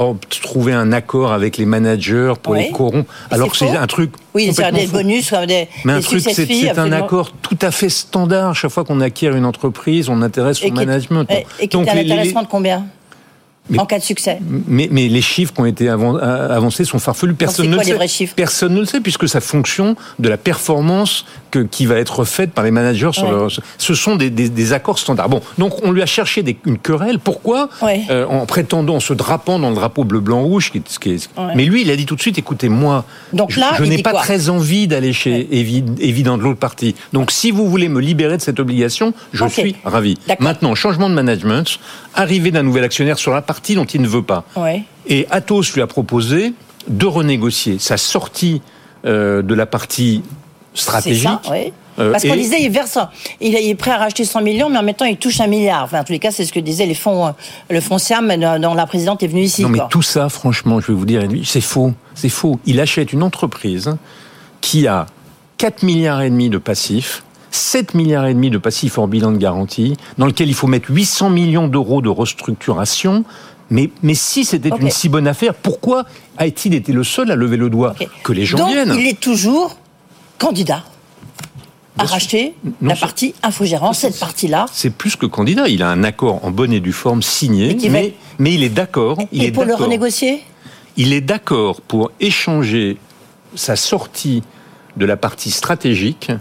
[0.44, 4.52] trouvé un accord avec les managers pour les corrompre, alors que c'est un truc oui,
[4.52, 8.54] c'est des bonus, des, mais un des truc, c'est un accord tout à fait standard.
[8.54, 11.26] Chaque fois qu'on acquiert une entreprise, on intéresse son et management.
[11.30, 12.84] Et, et qui est un intéressement de combien?
[13.70, 14.38] Mais, en cas de succès.
[14.68, 17.34] Mais, mais, les chiffres qui ont été avancés sont farfelus.
[17.34, 18.28] Personne ne le sait.
[18.36, 22.52] Personne ne le sait puisque ça fonction de la performance que, qui va être faite
[22.52, 23.10] par les managers.
[23.12, 23.30] Sur ouais.
[23.30, 23.48] leur...
[23.78, 25.30] Ce sont des, des, des, accords standards.
[25.30, 27.18] Bon, donc on lui a cherché des, une querelle.
[27.18, 27.70] Pourquoi?
[27.80, 28.02] Ouais.
[28.10, 30.70] euh, En prétendant, en se drapant dans le drapeau bleu, blanc, rouge.
[30.70, 31.30] Qui, qui est...
[31.38, 31.54] ouais.
[31.54, 34.12] Mais lui, il a dit tout de suite écoutez, moi, donc là, je, n'ai pas
[34.12, 36.94] très envie d'aller chez évident de l'autre partie.
[37.14, 39.60] Donc si vous voulez me libérer de cette obligation, je okay.
[39.60, 40.18] suis ravi.
[40.40, 41.78] Maintenant, changement de management,
[42.14, 44.44] arrivée d'un nouvel actionnaire sur la partie dont il ne veut pas.
[44.56, 44.82] Ouais.
[45.06, 46.52] Et Atos lui a proposé
[46.88, 48.60] de renégocier sa sortie
[49.04, 50.22] euh, de la partie
[50.74, 51.28] stratégique.
[51.44, 51.72] Ça, ouais.
[51.98, 52.98] euh, Parce qu'on disait, il verse,
[53.40, 55.84] il est prêt à racheter 100 millions, mais en même temps, il touche un milliard.
[55.84, 57.34] Enfin, en tous les cas, c'est ce que disaient les fonds,
[57.70, 59.62] le fonds SIAM, dont la présidente est venue ici.
[59.62, 59.88] Non, mais quoi.
[59.90, 61.92] tout ça, franchement, je vais vous dire, c'est faux.
[62.14, 62.58] C'est faux.
[62.66, 63.96] Il achète une entreprise
[64.60, 65.06] qui a
[65.58, 67.22] 4 milliards et demi de passifs,
[67.54, 70.90] 7 milliards et demi de passifs hors bilan de garantie, dans lequel il faut mettre
[70.90, 73.24] 800 millions d'euros de restructuration.
[73.70, 74.82] Mais, mais si c'était okay.
[74.82, 76.04] une si bonne affaire, pourquoi
[76.36, 78.08] a-t-il été le seul à lever le doigt okay.
[78.24, 78.94] Que les gens Donc, viennent?
[78.98, 79.76] il est toujours
[80.38, 80.82] candidat
[81.96, 84.66] à racheter non, la partie infogérance, cette partie-là.
[84.72, 85.68] C'est plus que candidat.
[85.68, 88.14] Il a un accord en bonne et due forme signé, mais, va...
[88.40, 89.16] mais, il est d'accord.
[89.32, 90.42] Et est pour le renégocier?
[90.96, 92.98] Il est d'accord pour échanger
[93.54, 94.42] sa sortie
[94.96, 96.32] de la partie stratégique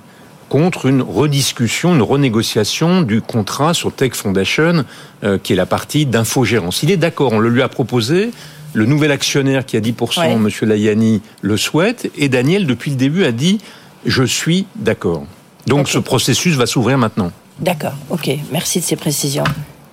[0.54, 4.86] contre une rediscussion, une renégociation du contrat sur Tech Foundation,
[5.24, 6.84] euh, qui est la partie d'infogérance.
[6.84, 8.30] Il est d'accord, on le lui a proposé.
[8.74, 10.32] Le nouvel actionnaire qui a 10%, ouais.
[10.34, 10.50] M.
[10.62, 12.12] Layani, le souhaite.
[12.16, 13.58] Et Daniel, depuis le début, a dit
[14.06, 15.26] Je suis d'accord.
[15.66, 15.94] Donc okay.
[15.94, 17.32] ce processus va s'ouvrir maintenant.
[17.60, 18.30] D'accord, ok.
[18.52, 19.46] Merci de ces précisions.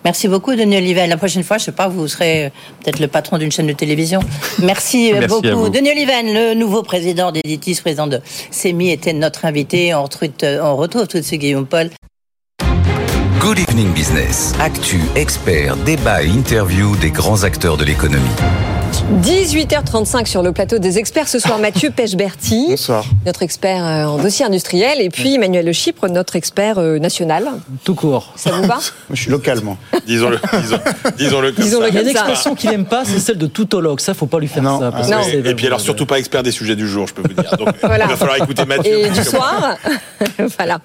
[0.05, 1.09] Merci beaucoup, Denis Oliven.
[1.09, 2.51] La prochaine fois, je sais pas, vous serez euh,
[2.83, 4.21] peut-être le patron d'une chaîne de télévision.
[4.61, 5.69] Merci, Merci à beaucoup.
[5.69, 9.95] Denis Oliven, le nouveau président d'Editis, président de SEMI, était notre invité.
[9.95, 10.31] On retrouve,
[10.63, 11.91] on retrouve tout de suite Guillaume Paul.
[13.41, 14.55] Good Evening Business.
[14.61, 18.25] Actu, experts, débat et interview des grands acteurs de l'économie.
[19.11, 21.27] 18h35 sur le plateau des experts.
[21.29, 23.05] Ce soir, Mathieu Pechberti, Bonsoir.
[23.27, 27.49] notre expert euh, en dossier industriel, et puis Emmanuel Le Chypre, notre expert euh, national.
[27.83, 28.33] Tout court.
[28.37, 28.79] Ça vous va
[29.13, 29.77] je suis local, moi.
[30.07, 30.77] Disons-le, disons,
[31.19, 31.89] disons-le comme Disons-le ça.
[31.91, 33.99] Il y a une expression qu'il aime pas, c'est celle de toutologue.
[33.99, 34.79] Ça, faut pas lui faire Non.
[34.79, 34.93] ça.
[34.93, 35.19] parce Non.
[35.19, 37.43] que c'est- Et puis alors surtout pas expert des sujets du jour, je peux vous
[37.43, 37.57] dire.
[37.59, 38.05] Donc Voilà.
[38.05, 39.07] il va falloir écouter Mathieu.
[39.07, 39.75] Et du soir,
[40.57, 40.79] voilà.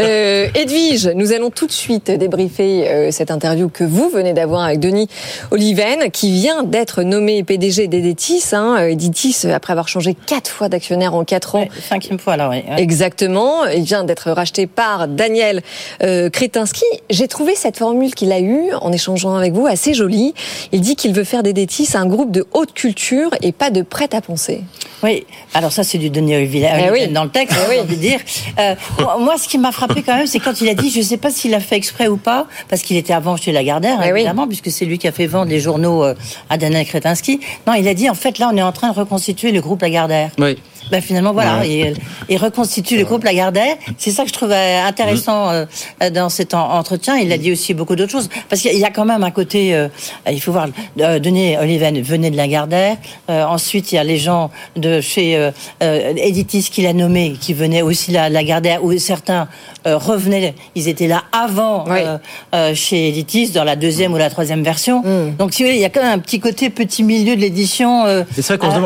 [0.00, 4.62] Euh, Edwige, nous allons tout de suite débriefer euh, cette interview que vous venez d'avoir
[4.62, 5.08] avec Denis
[5.50, 8.42] Oliven, qui vient d'être nommé PDG d'Editis.
[8.52, 12.48] Hein, Editis, après avoir changé quatre fois d'actionnaire en quatre ans, Ouais, cinquième fois, là,
[12.48, 12.62] oui.
[12.68, 12.80] Ouais.
[12.82, 13.64] Exactement.
[13.66, 15.62] Il vient d'être racheté par Daniel
[16.02, 16.84] euh, Kretinsky.
[17.10, 20.34] J'ai trouvé cette formule qu'il a eue en échangeant avec vous assez jolie.
[20.72, 23.82] Il dit qu'il veut faire des Détis un groupe de haute culture et pas de
[23.82, 24.62] prêt à penser.
[25.02, 25.24] Oui,
[25.54, 27.08] alors ça c'est du Denis Oliven Eh oui.
[27.08, 27.80] dans le texte, Eh oui.
[27.80, 28.20] envie de dire.
[28.58, 28.74] Euh,
[29.18, 31.16] moi, ce qui m'a frappé quand même, c'est quand il a dit, je ne sais
[31.18, 34.20] pas s'il a fait exprès ou pas, parce qu'il était avant chez Lagardère, Eh oui.
[34.20, 36.14] évidemment, puisque c'est lui qui a fait vendre les journaux euh,
[36.50, 37.40] à Daniel Kretinsky.
[37.66, 39.82] Non, il a dit, en fait, là, on est en train de reconstituer le groupe
[39.82, 40.30] Lagardère.
[40.38, 40.58] Oui.
[40.90, 41.92] Ben, finalement, voilà, et,
[42.28, 43.76] et reconstitue le groupe Lagardère.
[43.98, 45.64] C'est ça que je trouve euh, intéressant euh,
[46.12, 47.16] dans cet en- entretien.
[47.16, 48.28] Il a dit aussi beaucoup d'autres choses.
[48.48, 49.88] Parce qu'il y a quand même un côté, euh,
[50.30, 50.68] il faut voir,
[51.00, 52.96] euh, Denis Oliven venait de Lagardère.
[53.30, 55.50] Euh, ensuite, il y a les gens de chez euh,
[55.82, 59.48] euh, Editis qu'il a nommé, qui venaient aussi de Lagardère, où certains
[59.86, 61.98] euh, revenaient, ils étaient là avant Oui.
[62.00, 62.18] euh,
[62.54, 65.00] euh, chez Editis, dans la deuxième ou la troisième version.
[65.02, 65.36] Mm.
[65.38, 67.40] Donc, si vous voulez, il y a quand même un petit côté petit milieu de
[67.40, 68.22] l'édition euh,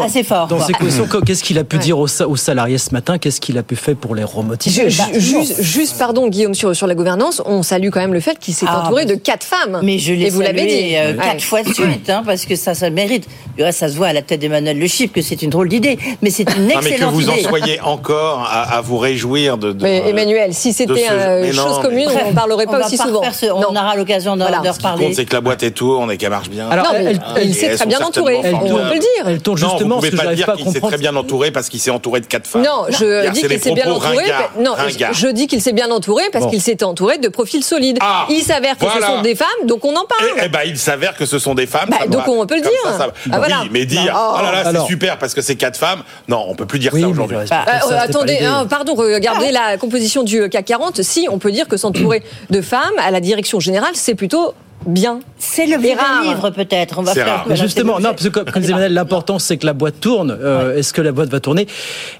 [0.02, 0.46] assez fort.
[0.48, 0.66] Dans quoi.
[0.66, 1.82] ces conditions, qu'est-ce qu'il a pu Ouais.
[1.82, 4.88] dire aux, sa- aux salariés ce matin Qu'est-ce qu'il a pu faire pour les remotiver
[4.90, 8.38] ju- juste, juste, pardon, Guillaume, sur, sur la gouvernance, on salue quand même le fait
[8.38, 9.80] qu'il s'est Ah, entouré bah, de quatre femmes.
[9.82, 10.96] Mais je l'ai Et vous l'avez dit.
[10.96, 11.18] euh, Ouais.
[11.18, 13.26] quatre fois de suite, hein, parce que ça, ça le mérite.
[13.56, 15.68] Du reste, ça se voit à la tête d'Emmanuel Le Chip que c'est une drôle
[15.68, 17.42] d'idée, mais c'est une Non mais que excellente vous en idée.
[17.42, 19.72] soyez encore à, à vous réjouir de.
[19.72, 22.78] de- Mais Emmanuel, si c'était une non, chose mais- commune, on n'en parlerait On pas
[22.80, 23.22] va aussi souvent.
[23.32, 24.58] ce- on aura l'occasion d'en Voilà.
[24.58, 25.12] d'en Ce reparler.
[25.14, 26.68] c'est que la boîte est tourne et qu'elle marche bien.
[26.68, 28.34] Alors, Non, mais elle- il Et s'est très bien entouré.
[28.42, 29.08] certainement On peut le dire.
[29.26, 31.68] Elle tourne non, justement ce pouvez que pas dire qu'il s'est très bien entouré parce
[31.68, 32.62] qu'il s'est entouré de quatre femmes.
[32.62, 34.24] Non, je dis qu'il s'est bien entouré.
[34.58, 34.74] Non,
[35.12, 36.50] je dis qu'il s'est bien entouré parce Bon.
[36.50, 37.98] qu'il s'est entouré de profils solides.
[38.00, 39.06] Ah, il s'avère que voilà.
[39.06, 40.30] ce sont des femmes, donc on en parle.
[40.44, 41.88] Eh, ben, il s'avère que ce sont des femmes.
[41.90, 42.30] Bah, ça donc va.
[42.32, 42.70] on peut le dire.
[42.84, 43.12] ça, ça va.
[43.32, 43.60] Ah, voilà.
[43.62, 46.02] Oui, mais dire, oh là là, c'est super parce que c'est quatre femmes.
[46.28, 47.36] Non, on peut plus dire Oui, ça aujourd'hui.
[47.36, 51.02] je respecte Euh, attendez, hein, pardon, regardez la composition du CAC 40.
[51.02, 54.54] Si on peut dire que s'entourer de femmes à la direction générale, c'est plutôt
[54.86, 55.20] bien.
[55.38, 56.22] C'est le rare.
[56.22, 56.98] livre, peut-être.
[56.98, 57.26] On va faire.
[57.26, 57.46] rare.
[57.48, 60.36] Mais justement, non, parce que comme disait Emmanuel, l'important c'est que la boîte tourne.
[60.40, 61.66] Euh, Est-ce que la boîte va tourner?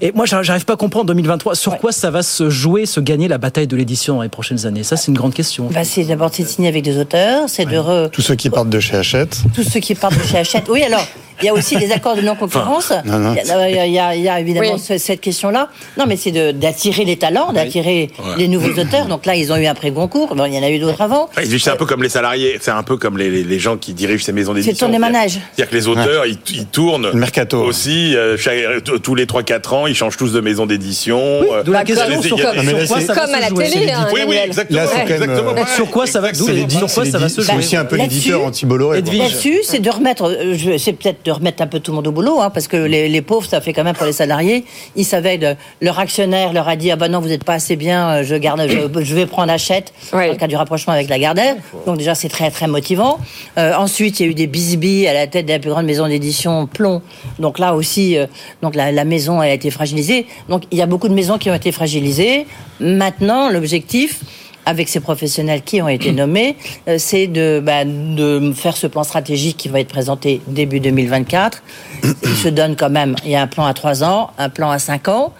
[0.01, 1.79] Et moi, j'arrive pas à comprendre 2023 sur Ouais.
[1.79, 4.83] quoi ça va se jouer, se gagner la bataille de l'édition dans les prochaines années?
[4.83, 5.69] Ça, c'est une grande question.
[5.73, 8.51] Bah, c'est d'abord c'est de signer avec des auteurs, c'est de re- Tous ceux qui
[8.51, 9.39] partent de chez Hachette.
[9.55, 10.65] tous ceux qui partent de chez Hachette.
[10.71, 11.07] Oui, alors,
[11.43, 12.93] il y a aussi des accords de non-concurrence.
[13.05, 13.35] non, non.
[13.35, 14.81] Il y a- il il y évidemment Oui.
[14.81, 15.69] ce- cette question-là.
[15.99, 19.07] Non, mais c'est d'attirer les talents, d'attirer les nouveaux auteurs.
[19.07, 20.35] Donc là, ils ont eu un prix Goncourt.
[20.35, 21.29] Bon, il y en a eu d'autres avant.
[21.37, 23.77] Ouais, C'est un peu comme les salariés, c'est un peu comme les, les- les gens
[23.77, 24.87] qui dirigent ces maisons d'édition.
[24.87, 25.33] tourner manège.
[25.55, 27.59] C'est-à-dire que les auteurs, ils, ils tournent Le mercato.
[27.63, 28.55] aussi euh, chaque-
[29.03, 31.19] tous les 3-4 ans, ils changent tous de maison d'édition.
[31.21, 33.35] euh, D'où la question sur, quoi- des- mais là, sur quoi c'est- ça va Comme
[33.35, 33.69] à se la jouer.
[33.71, 34.81] télé, hein, Oui, oui, exactement.
[34.81, 37.51] Là, c'est euh, sur quoi ça va- C'est sur quoi c'est ça va se jouer?
[37.53, 39.03] C'est aussi un peu l'éditeur anti-Bolloré.
[39.03, 42.13] Là-dessus, c'est de remettre, euh, c'est peut-être de remettre un peu tout le monde au
[42.13, 44.65] boulot, hein, parce que les, les pauvres, ça fait quand même pour les salariés.
[44.97, 47.77] Ils savaient, de, leur actionnaire leur a dit, ah ben non, vous n'êtes pas assez
[47.77, 50.27] bien, euh, je garde, je, je vais prendre Hachette, Ouais.
[50.27, 51.55] dans le cas du rapprochement avec la Gardère.
[51.87, 53.19] Donc déjà, c'est très très motivant.
[53.59, 55.87] Euh, ensuite, il y a eu des bisbis à la tête de la plus grande
[55.87, 57.01] maison d'édition, Plomb.
[57.39, 58.27] Donc là aussi, euh,
[58.61, 60.27] donc la, la maison elle a été fragilisée.
[60.49, 62.47] Donc il y a beaucoup de maisons qui ont été fragilisées.
[62.81, 64.21] Maintenant, l'objectif
[64.67, 66.57] avec ces professionnels qui ont été nommés,
[66.89, 71.63] euh, c'est de, bah, de faire ce plan stratégique qui va être présenté début 2024.
[72.05, 74.71] Il se donne quand même, il y a un plan à trois ans, un plan
[74.71, 75.33] à cinq ans.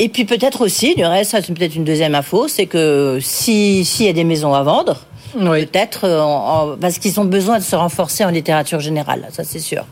[0.00, 4.06] Et puis peut-être aussi, du reste, c'est peut-être une deuxième info, c'est que si- s'il
[4.06, 5.04] y a des maisons à vendre,
[5.36, 5.66] Oui.
[5.66, 9.84] peut-être, euh, parce qu'ils ont besoin de se renforcer en littérature générale, ça c'est sûr.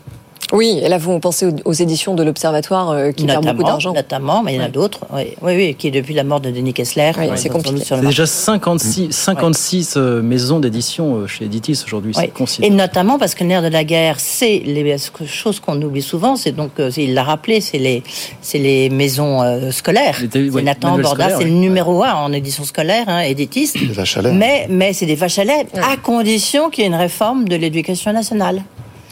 [0.53, 3.93] Oui, et là, vous pensez aux, éditions de l'Observatoire euh, qui perdent beaucoup d'argent.
[3.93, 5.01] Notamment, mais il y en a d'autres.
[5.13, 7.83] Oui, oui, oui, qui depuis la mort de Denis Kessler, Oui, euh, c'est compliqué.
[7.83, 12.13] sur le déjà 56, 56 euh, maisons d'édition chez Editis aujourd'hui.
[12.17, 12.31] Oui.
[12.45, 16.01] C'est Et notamment parce que le nerf de la guerre, c'est les choses qu'on oublie
[16.01, 16.35] souvent.
[16.35, 18.03] C'est donc, euh, il l'a rappelé, c'est les,
[18.41, 20.17] c'est les maisons euh, scolaires.
[20.33, 21.51] Les Nathan scolaires, c'est oui.
[21.51, 23.71] le numéro un en édition scolaire, hein, Editis.
[23.73, 24.31] Des vaches à lait.
[24.31, 27.55] Mais, mais c'est des vaches à lait, à condition qu'il y ait une réforme de
[27.55, 28.63] l'éducation nationale.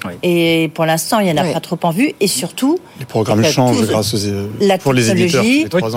[0.08, 0.14] Oui.
[0.24, 1.54] Et pour l'instant, il n'y en a Oui.
[1.54, 2.14] pas trop en vue.
[2.20, 5.44] Et surtout, Les programmes avec changent tout- grâce aux, euh, la pour les éditeurs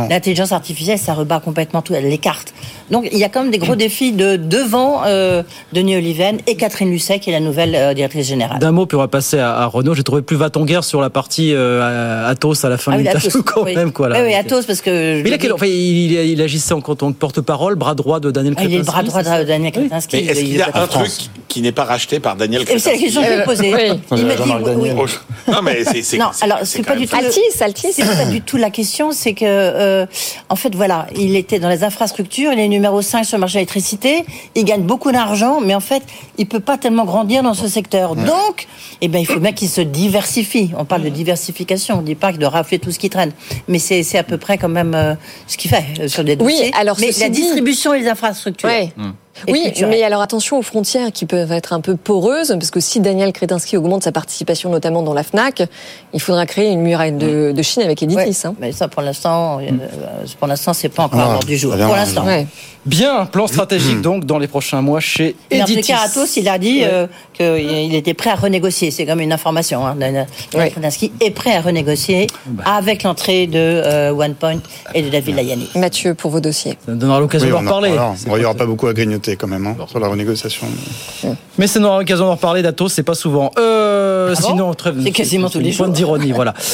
[0.08, 2.52] l'intelligence artificielle, ça rebat complètement tout, elle l'écarte.
[2.90, 6.56] Donc il y a quand même des gros défis de devant euh, Denis Oliven et
[6.56, 8.58] Catherine Lucet, qui est la nouvelle euh, directrice générale.
[8.58, 9.94] D'un mot, puis on va passer à, Renault.
[9.94, 13.42] J'ai trouvé plus va-t-on-guerre sur la partie euh, Atos à la fin ah, de l'interview
[13.42, 13.92] quand même.
[13.92, 14.20] Quoi, là.
[14.20, 15.22] Oui, oui, Atos, parce que.
[15.22, 18.74] Mais il, enfin, il, il, agissait en tant que porte-parole, bras droit de Daniel Kretinsky.
[18.74, 20.16] Ah, il est le bras droit de Daniel Kretinsky.
[20.16, 21.10] Mais est-ce qu'il y a un truc
[21.48, 23.68] qui n'est pas racheté par Daniel Kretinsky C'est la question que je vais poser.
[24.16, 24.92] Il m'a dit.
[25.48, 26.18] Non, mais c'est.
[26.18, 27.16] Non, alors c'est pas du tout.
[27.16, 29.12] Altis, C'est pas du tout la question.
[29.12, 30.06] C'est que,
[30.48, 32.52] en fait, voilà, il était dans les infrastructures.
[32.52, 34.24] Il est numéro 5 sur le marché de l'électricité.
[34.54, 36.02] Il gagne beaucoup d'argent, mais en fait,
[36.38, 38.14] il peut pas tellement grandir dans ce secteur.
[38.14, 38.66] Donc,
[39.00, 40.70] eh ben, il faut bien qu'il se diversifie.
[40.76, 41.98] On parle de diversification.
[41.98, 43.32] On dit pas de rafler tout ce qui traîne.
[43.66, 45.14] Mais c'est à peu près quand même euh,
[45.46, 46.66] ce qu'il fait euh, sur des dossiers.
[46.66, 48.70] Oui, alors mais la distribution et les infrastructures.
[49.46, 49.54] Hum.
[49.54, 53.00] Oui, mais alors attention aux frontières qui peuvent être un peu poreuses, parce que si
[53.00, 55.62] Daniel Kretinsky augmente sa participation notamment dans la FNAC,
[56.12, 58.46] il faudra créer une muraille de, de Chine avec Editis.
[58.46, 58.54] Hein.
[58.60, 59.70] Mais ça, pour l'instant, euh,
[60.38, 61.76] pour l'instant, c'est pas encore ah, du jour.
[61.76, 62.24] Pour l'instant.
[62.86, 65.92] Bien, plan stratégique donc dans les prochains mois chez Editis.
[65.92, 68.90] En Atos, il a dit euh, qu'il était prêt à renégocier.
[68.90, 69.86] C'est comme une information.
[69.86, 69.96] Hein.
[69.98, 72.64] Daniel Kretinsky est prêt à renégocier bah.
[72.66, 74.60] avec l'entrée de euh, OnePoint
[74.94, 75.68] et de David Layani.
[75.74, 76.78] Mathieu, pour vos dossiers.
[76.86, 77.94] Ça donnera l'occasion d'en reparler.
[78.26, 80.66] Il n'y aura pas beaucoup à grignoter quand même hein, sur la renégociation.
[81.58, 83.50] Mais c'est une occasion d'en reparler d'Atos, c'est pas souvent.
[83.58, 85.86] Euh, ah sinon, très, c'est quasiment tous les jours.
[85.86, 86.54] Point d'ironie, voilà.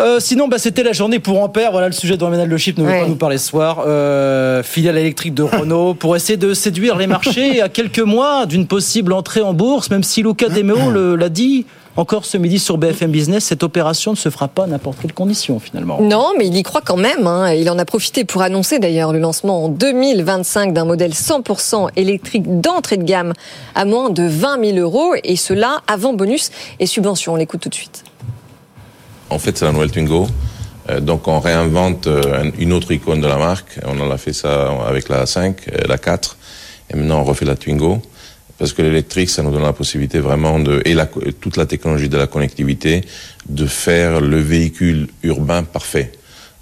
[0.00, 1.70] Euh, sinon, bah, c'était la journée pour Ampère.
[1.70, 3.84] Voilà le sujet dont Emmanuel Le Chip ne veut pas nous parler ce soir.
[3.86, 8.66] Euh, filiale électrique de Renault pour essayer de séduire les marchés à quelques mois d'une
[8.66, 11.64] possible entrée en bourse, même si Luca Demeo l'a dit.
[11.96, 15.12] Encore ce midi sur BFM Business, cette opération ne se fera pas à n'importe quelle
[15.12, 16.00] condition finalement.
[16.00, 17.28] Non, mais il y croit quand même.
[17.28, 17.52] Hein.
[17.52, 22.60] Il en a profité pour annoncer d'ailleurs le lancement en 2025 d'un modèle 100% électrique
[22.60, 23.32] d'entrée de gamme
[23.76, 27.34] à moins de 20 000 euros et cela avant bonus et subvention.
[27.34, 28.02] On l'écoute tout de suite.
[29.30, 30.26] En fait, c'est la nouvelle Twingo.
[30.90, 33.78] Euh, donc on réinvente euh, une autre icône de la marque.
[33.86, 36.36] On en a fait ça avec la 5, euh, la 4,
[36.90, 38.02] et maintenant on refait la Twingo
[38.58, 42.08] parce que l'électrique, ça nous donne la possibilité vraiment de, et la, toute la technologie
[42.08, 43.02] de la connectivité,
[43.48, 46.12] de faire le véhicule urbain parfait.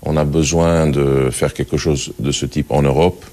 [0.03, 3.25] On a besoin de faire quelque chose de ce type en Europe,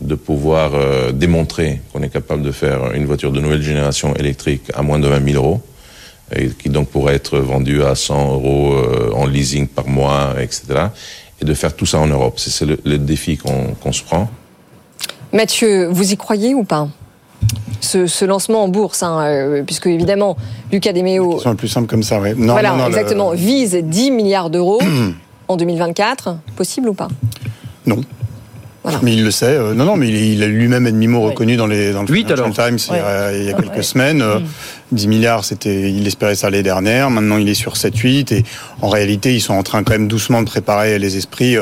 [0.00, 4.70] de pouvoir euh, démontrer qu'on est capable de faire une voiture de nouvelle génération électrique
[4.74, 5.60] à moins de 20 000 euros,
[6.34, 10.86] et qui donc pourrait être vendue à 100 euros euh, en leasing par mois, etc.
[11.40, 12.38] Et de faire tout ça en Europe.
[12.38, 14.30] C'est le, le, défi qu'on se prend.
[15.32, 16.88] Mathieu, vous y croyez ou pas?
[17.82, 20.36] Ce, lancement en bourse, hein, euh, puisque évidemment,
[20.70, 21.40] Lucas Demeo.
[21.42, 22.30] C'est un plus simple comme ça, oui.
[22.36, 23.32] Non, voilà, exactement.
[23.32, 24.80] Vise 10 milliards d'euros
[25.48, 26.36] en 2024.
[26.56, 27.08] Possible ou pas?
[27.86, 28.00] Non.
[29.02, 29.46] Mais il le sait.
[29.46, 32.52] Euh, non, non, mais il, a lui-même et demi-mot reconnu dans, les, dans le Financial
[32.52, 34.24] Times il, y a, quelques semaines.
[34.90, 35.10] 10 mm.
[35.10, 37.08] milliards, c'était, il espérait ça l'année dernière.
[37.08, 38.34] Maintenant, il est sur 7-8.
[38.34, 38.44] Et
[38.80, 41.56] en réalité, ils sont en train quand même doucement de préparer les esprits.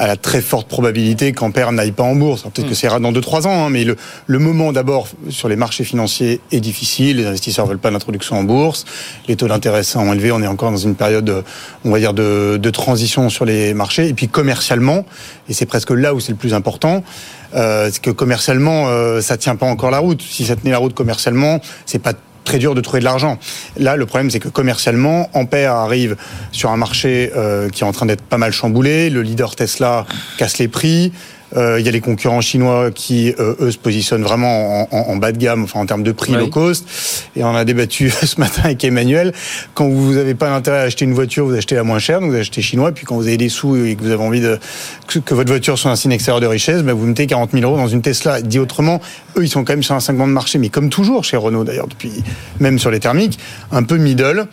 [0.00, 2.42] Euh, à la très forte probabilité qu'Ampère n'aille pas en bourse.
[2.42, 2.74] Peut-être que mm.
[2.74, 3.96] c'est dans 2-3 ans, hein, mais le,
[4.26, 7.18] le moment d'abord sur les marchés financiers est difficile.
[7.18, 8.86] Les investisseurs veulent pas d'introduction en bourse.
[9.28, 10.32] Les taux d'intérêt sont élevés.
[10.32, 11.44] On est encore dans une période,
[11.84, 14.08] on va dire, de, de transition sur les marchés.
[14.08, 15.04] Et puis commercialement,
[15.48, 17.04] et c'est presque là où c'est le plus important,
[17.54, 20.22] euh, c'est que commercialement, euh, ça tient pas encore la route.
[20.22, 22.14] Si ça tenait la route commercialement, c'est pas
[22.44, 23.38] très dur de trouver de l'argent.
[23.76, 26.16] Là, le problème, c'est que commercialement, Ampère arrive
[26.52, 29.10] sur un marché euh, qui est en train d'être pas mal chamboulé.
[29.10, 30.06] Le leader Tesla
[30.38, 31.12] casse les prix.
[31.56, 35.32] Euh, il y a les concurrents chinois qui, euh, eux, se positionnent vraiment en, bas
[35.32, 36.86] de gamme, enfin en termes de prix low cost.
[37.36, 39.32] Et on a débattu ce matin avec Emmanuel.
[39.74, 42.30] Quand vous n'avez pas l'intérêt à acheter une voiture, vous achetez la moins chère, donc
[42.30, 42.92] vous achetez chinois.
[42.92, 44.58] Puis quand vous avez des sous et que vous avez envie de
[45.06, 47.76] que, votre voiture soit un signe extérieur de richesse, ben vous mettez 40 000 euros
[47.76, 48.40] dans une Tesla.
[48.42, 49.00] Dit autrement,
[49.36, 51.64] eux, ils sont quand même sur un segment de marché, mais comme toujours chez Renault
[51.64, 52.12] d'ailleurs, depuis
[52.60, 53.38] même sur les thermiques,
[53.72, 54.46] un peu middle.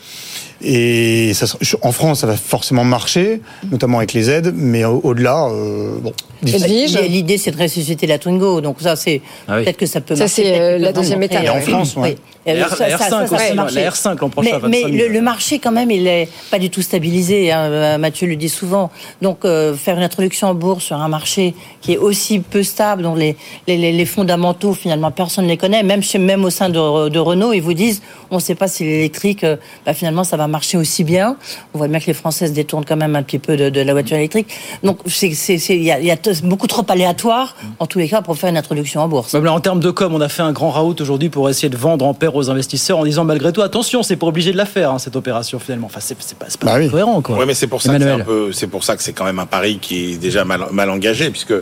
[0.62, 1.46] Et ça,
[1.82, 3.42] en France, ça va forcément marcher,
[3.72, 6.14] notamment avec les aides, mais au-delà, euh, bon.
[6.42, 10.16] L'idée, c'est de ressusciter la Twingo, donc ça, c'est ah peut-être que ça peut.
[10.16, 11.44] Ça, c'est euh, la deuxième étape.
[11.44, 12.16] Et en France, oui.
[12.54, 14.60] La R5 l'an prochain.
[14.70, 17.52] Mais, mais le, marché, quand même, il n'est pas du tout stabilisé.
[17.52, 17.60] Hein.
[17.70, 18.90] Euh, Mathieu le dit souvent.
[19.22, 23.04] Donc, euh, faire une introduction en bourse sur un marché qui est aussi peu stable,
[23.04, 23.36] dont les,
[23.68, 25.84] les, les fondamentaux, finalement, personne ne les connaît.
[25.84, 28.02] Même, chez, même au sein de, de Renault, ils vous disent
[28.32, 31.38] on ne sait pas si l'électrique, euh, bah, finalement, ça va marcher aussi bien.
[31.74, 33.82] On voit bien que les Français se détournent quand même un petit peu de, de
[33.82, 34.48] la voiture électrique.
[34.84, 38.50] Donc, il y a, y a beaucoup trop aléatoire, en tous les cas, pour faire
[38.50, 39.34] une introduction en bourse.
[39.34, 42.06] en termes de com, on a fait un grand raout aujourd'hui pour essayer de vendre
[42.06, 44.92] en paire aux investisseurs en disant malgré tout, attention, c'est pas obligé de la faire,
[44.92, 45.88] hein, cette opération finalement.
[45.88, 47.22] Enfin, c'est pas, pas bah cohérent.
[47.22, 47.38] Quoi.
[47.38, 49.80] Oui, mais c'est pour, ça que c'est pour ça que c'est quand même un pari
[49.80, 51.54] qui est déjà mal, mal engagé, puisque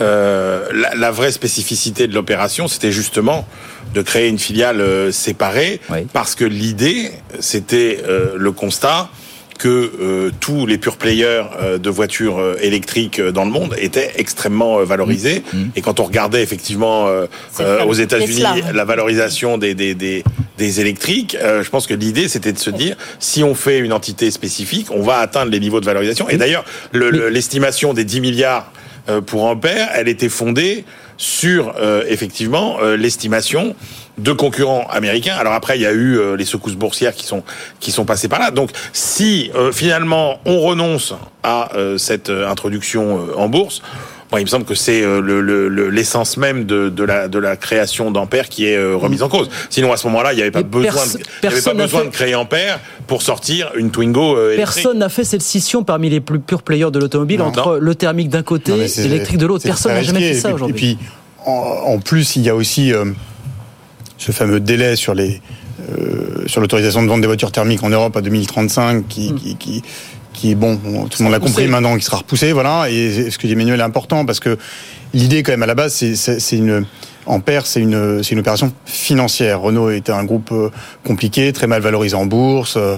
[0.00, 3.46] euh, la, vraie spécificité de l'opération, c'était justement
[3.94, 5.80] de créer une filiale euh, séparée,
[6.12, 7.10] parce que l'idée,
[7.40, 9.08] c'était euh, le constat
[9.58, 9.68] que
[10.00, 14.12] euh, tous les pure players euh, de voitures euh, électriques euh, dans le monde étaient
[14.16, 15.42] extrêmement euh, valorisés.
[15.52, 15.58] Mmh.
[15.76, 17.26] Et quand on regardait effectivement euh,
[17.60, 20.24] euh, aux États-Unis la valorisation des des des,
[20.56, 23.92] des électriques, euh, je pense que l'idée c'était de se dire si on fait une
[23.92, 26.26] entité spécifique, on va atteindre les niveaux de valorisation.
[26.30, 28.72] Et d'ailleurs, le- le- l'estimation des 10 milliards
[29.10, 30.86] euh, pour Ampère, elle était fondée
[31.20, 33.76] sur euh, effectivement euh, l'estimation
[34.16, 35.36] de concurrents américains.
[35.36, 37.44] Alors après, il y a eu euh, les secousses boursières qui sont
[37.78, 38.50] qui sont passées par là.
[38.50, 43.82] Donc, si finalement on renonce à cette introduction en bourse,
[44.30, 47.28] bon, il me semble que c'est euh, le- le- le- l'essence même de, de la
[47.28, 49.50] de la création d'Ampère qui est euh, remise en cause.
[49.70, 51.40] Sinon, à ce moment-là, il n'y avait pas Mais besoin, de, il y avait pas
[51.50, 54.74] personne n'a besoin fait- de créer Ampère pour sortir une Twingo euh, électrique.
[54.84, 57.46] Personne n'a fait cette scission parmi les plus purs players de l'automobile Non.
[57.46, 59.64] entre le thermique d'un côté et l'électrique de l'autre.
[59.64, 60.74] Personne n'a jamais fait ça aujourd'hui.
[60.92, 60.98] Et puis,
[61.46, 61.50] en,
[61.86, 63.06] en plus, il y a aussi euh,
[64.18, 65.40] ce fameux délai sur les
[65.98, 69.82] euh, sur l'autorisation de vente des voitures thermiques en Europe à 2035, qui, qui, qui,
[70.32, 70.82] qui est bon, tout
[71.18, 71.66] le monde l'a compris repoussé.
[71.68, 72.88] maintenant, qui sera repoussé, voilà.
[72.90, 74.56] Et ce que dit Emmanuel est important parce que
[75.14, 76.84] l'idée, quand même, à la base, c'est- c'est c'est une
[77.26, 79.60] Ampère, c'est une, c'est une opération financière.
[79.60, 80.70] Renault était un groupe euh,
[81.06, 82.96] compliqué, très mal valorisé en bourse, euh,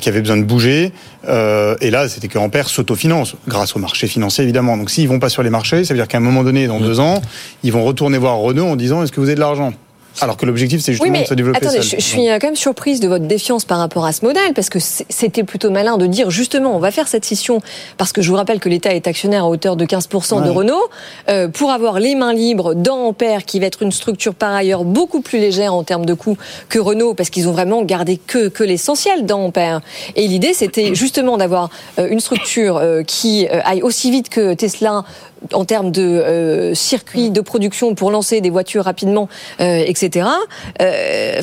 [0.00, 0.90] qui avait besoin de bouger.
[1.28, 4.76] Euh, et là, c'était que Ampère s'autofinance, grâce au marché financier, évidemment.
[4.78, 6.80] Donc s'ils vont pas sur les marchés, ça veut dire qu'à un moment donné, dans
[6.80, 7.20] deux ans,
[7.62, 9.72] ils vont retourner voir Renault en disant est-ce que vous avez de l'argent?
[10.20, 12.00] Alors que l'objectif, c'est Oui, justement mais de se développer attendez, seul.
[12.00, 14.68] je, je suis quand même surprise de votre défiance par rapport à ce modèle, parce
[14.68, 17.60] que c'était plutôt malin de dire justement, on va faire cette scission,
[17.96, 20.48] parce que je vous rappelle que l'État est actionnaire à hauteur de 15% de.
[20.48, 20.88] Renault,
[21.28, 24.84] euh, pour avoir les mains libres dans Ampère, qui va être une structure par ailleurs
[24.84, 26.38] beaucoup plus légère en termes de coûts
[26.68, 29.80] que Renault, parce qu'ils ont vraiment gardé que, que l'essentiel dans Ampère.
[30.16, 34.54] Et l'idée, c'était justement d'avoir euh, une structure euh, qui euh, aille aussi vite que
[34.54, 35.04] Tesla
[35.52, 39.28] en termes de euh, circuit de production pour lancer des voitures rapidement,
[39.60, 40.28] euh, etc.
[40.80, 41.40] Euh.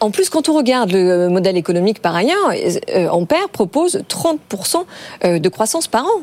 [0.00, 2.52] En plus, quand on regarde le modèle économique par ailleurs,
[2.94, 4.84] euh, Ampère propose 30%
[5.24, 6.22] euh, de croissance par an.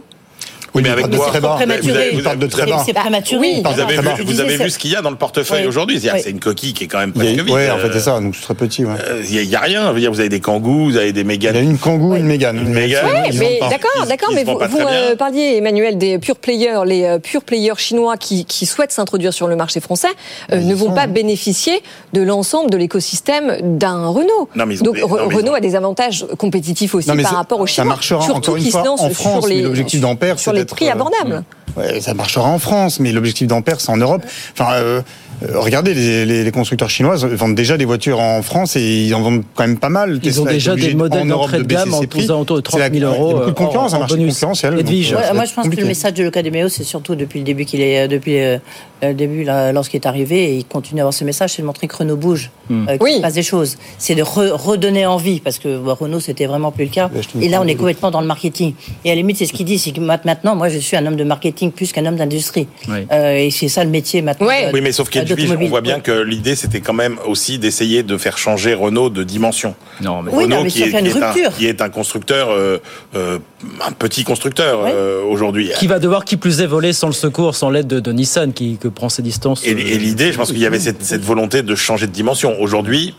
[0.75, 2.11] Oui, mais avec prématuré.
[2.13, 2.83] Vous avez- de très bas.
[2.85, 3.39] C'est prématuré.
[3.39, 3.63] oui.
[3.63, 5.67] Vous avez, vu, vous avez vu ce qu'il y a dans le portefeuille Oui.
[5.67, 6.19] aujourd'hui C'est-à-dire Oui.
[6.19, 7.49] que c'est une coquille qui est quand même presque vide.
[7.49, 8.19] ouais, en fait, c'est ça.
[8.19, 8.83] Donc c'est très petit.
[8.85, 8.91] Ouais.
[9.07, 9.87] euh, Il n'y a, rien.
[9.89, 11.63] Je veux dire, vous avez des kangous, vous avez des Il y a méganes.
[11.69, 12.57] une Kangoo, une Mégane.
[12.57, 13.05] Une Mégane.
[13.37, 17.73] Mais d'accord, d'accord, mais vous, euh, parliez, Emmanuel, des pure players, les euh, pure players
[17.77, 20.07] chinois qui, qui souhaitent s'introduire sur le marché français
[20.51, 21.81] euh, ne vont pas bénéficier
[22.13, 24.49] de l'ensemble de l'écosystème d'un Renault.
[24.55, 27.73] Non, mais ils ont Donc Renault a des avantages compétitifs aussi par rapport aux ça
[27.73, 27.89] Chinois.
[27.95, 30.51] marchera, surtout encore une fois, se lancent en France, sur mais les, l'objectif d'Ampère, sur
[30.51, 31.43] c'est les d'être, prix euh, abordables.
[31.77, 34.21] Ouais, ça marchera en France, mais l'objectif d'Ampère, c'est en Europe.
[34.53, 35.01] Enfin, euh,
[35.43, 39.13] euh, regardez, les, les- les constructeurs chinois vendent déjà des voitures en France et ils
[39.13, 40.19] en vendent quand même pas mal.
[40.23, 42.23] Ils ont Tesla déjà des modèles en Europe d'entrée de gamme prix.
[42.29, 43.27] alentours de C'est la- 30 000 euros.
[43.27, 44.33] Il y a beaucoup de concurrence, en un marché bonus.
[44.35, 44.71] concurrentiel.
[44.75, 45.11] donc, Edwige.
[45.11, 46.83] Ouais, ça va moi, être je pense que le message de Luca De Meo, c'est
[46.85, 48.57] surtout depuis le début qu'il est, depuis euh,
[49.03, 51.67] le début, là, lorsqu'il est arrivé, et il continue à avoir ce message, c'est de
[51.67, 53.15] montrer que Renault bouge, Euh, qu'il Oui.
[53.17, 53.77] se passe des choses.
[53.97, 57.09] C'est de re- redonner envie, parce que bah, Renault, c'était vraiment plus le cas.
[57.41, 58.73] Et là, on est complètement dans le marketing.
[59.03, 61.05] Et à la limite, c'est ce qu'il dit, c'est que maintenant, moi, je suis un
[61.05, 62.67] homme de marketing plus qu'un homme d'industrie.
[62.87, 63.05] Oui.
[63.11, 64.47] Euh, et c'est ça le métier maintenant.
[64.47, 64.67] Ouais.
[64.69, 68.03] de- Oui, mais sauf qu'Edwige, on voit bien que l'idée, c'était quand même aussi d'essayer
[68.03, 69.75] de faire changer Renault de dimension.
[70.01, 71.51] Non, mais Oui, Renault, non, mais qui, est, qui est un, rupture.
[71.57, 72.79] qui est un constructeur, euh,
[73.15, 73.39] euh,
[73.85, 74.91] un petit constructeur Ouais.
[74.93, 75.71] euh, aujourd'hui.
[75.77, 78.53] qui va devoir qui plus est voler sans le secours, sans l'aide de, de Nissan
[78.53, 79.63] qui que prend ses distances.
[79.65, 82.55] Et, et l'idée, je pense qu'il y avait cette, cette volonté de changer de dimension.
[82.59, 83.15] Aujourd'hui,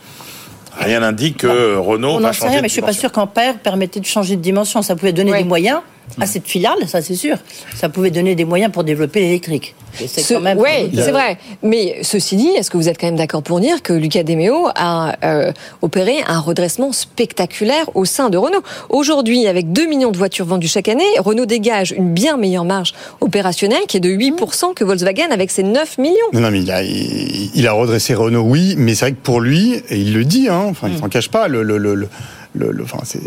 [0.78, 3.12] rien n'indique que Renault On va sait changer rien, de mais je suis pas sûr
[3.12, 4.82] qu'Ampère permettait de changer de dimension.
[4.82, 5.38] Ça pouvait donner Ouais.
[5.42, 5.80] des moyens
[6.20, 7.36] à cette filiale, ça c'est sûr.
[7.74, 9.74] Ça pouvait donner des moyens pour développer l'électrique.
[10.00, 10.58] Et c'est Ce- quand même.
[10.58, 11.38] ouais, c'est vrai.
[11.62, 14.68] Mais ceci dit, est-ce que vous êtes quand même d'accord pour dire que Lucas Demeo
[14.74, 15.52] a euh,
[15.82, 18.62] opéré un redressement spectaculaire au sein de Renault?
[18.90, 22.92] Aujourd'hui, avec 2 millions de voitures vendues chaque année, Renault dégage une bien meilleure marge
[23.20, 26.14] opérationnelle qui est de 8% que Volkswagen avec ses 9 millions.
[26.32, 29.22] Non, non, mais il a, il, il a redressé Renault, oui, mais c'est vrai que
[29.22, 31.94] pour lui, et il le dit, hein, enfin, il s'en cache pas, le, le, le,
[31.94, 32.08] le,
[32.54, 33.20] le- le- enfin, c'est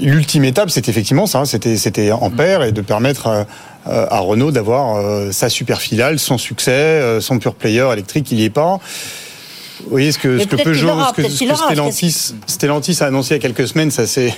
[0.00, 3.46] l'ultime étape, c'est effectivement ça, c'était, c'était Ampère et de permettre à,
[3.86, 8.40] à Renault d'avoir euh, sa super filiale, son succès, euh, son pure player électrique, il
[8.40, 8.80] y est pas.
[9.84, 13.06] Vous voyez ce que, Mais ce que Peugeot, ce que, ce que Stellantis, Stellantis a
[13.06, 14.34] annoncé il y a quelques semaines, ça c'est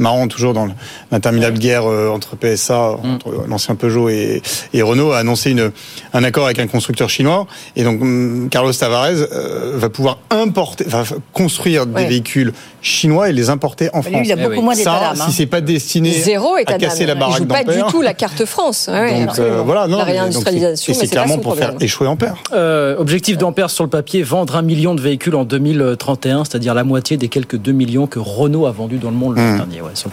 [0.00, 0.66] marrant toujours dans
[1.12, 4.42] l'interminable guerre euh, entre PSA, entre l'ancien Peugeot et,
[4.72, 5.70] et Renault, a annoncé une,
[6.12, 7.46] un accord avec un constructeur chinois.
[7.76, 13.32] Et donc hum, Carlos Tavares euh, va pouvoir importer, va construire des véhicules chinois et
[13.32, 14.22] les importer en Lui, France.
[14.24, 14.62] il a Eh beaucoup oui.
[14.62, 15.20] moins d'état Ça, d'âme.
[15.20, 15.24] hein.
[15.28, 17.86] si c'est pas destiné Zéro à casser la Il baraque joue pas du d'Ampère.
[17.88, 18.88] tout la carte France.
[18.90, 22.36] Ouais, Donc euh, voilà, non, la réindustrialisation, c'est clairement son pour faire échouer Ampère.
[22.54, 26.84] Euh, objectif d'Ampère sur le papier, vendre un million de véhicules en 2031, c'est-à-dire la
[26.84, 29.56] moitié des quelques 2 millions que Renault a vendus dans le monde l'an Mmh.
[29.56, 29.80] dernier.
[29.82, 30.10] Ouais, sur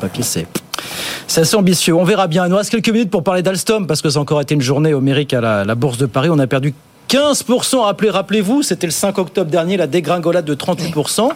[1.28, 1.93] c'est assez ambitieux.
[1.95, 2.45] On verra bien.
[2.45, 4.61] Il nous reste quelques minutes pour parler d'Alstom, parce que ça a encore été une
[4.61, 6.30] journée homérique à la, Bourse de Paris.
[6.32, 6.73] On a perdu
[7.09, 7.82] 15%.
[7.82, 11.30] Rappelez- Rappelez-vous, c'était le 5 octobre dernier, la dégringolade de 38%.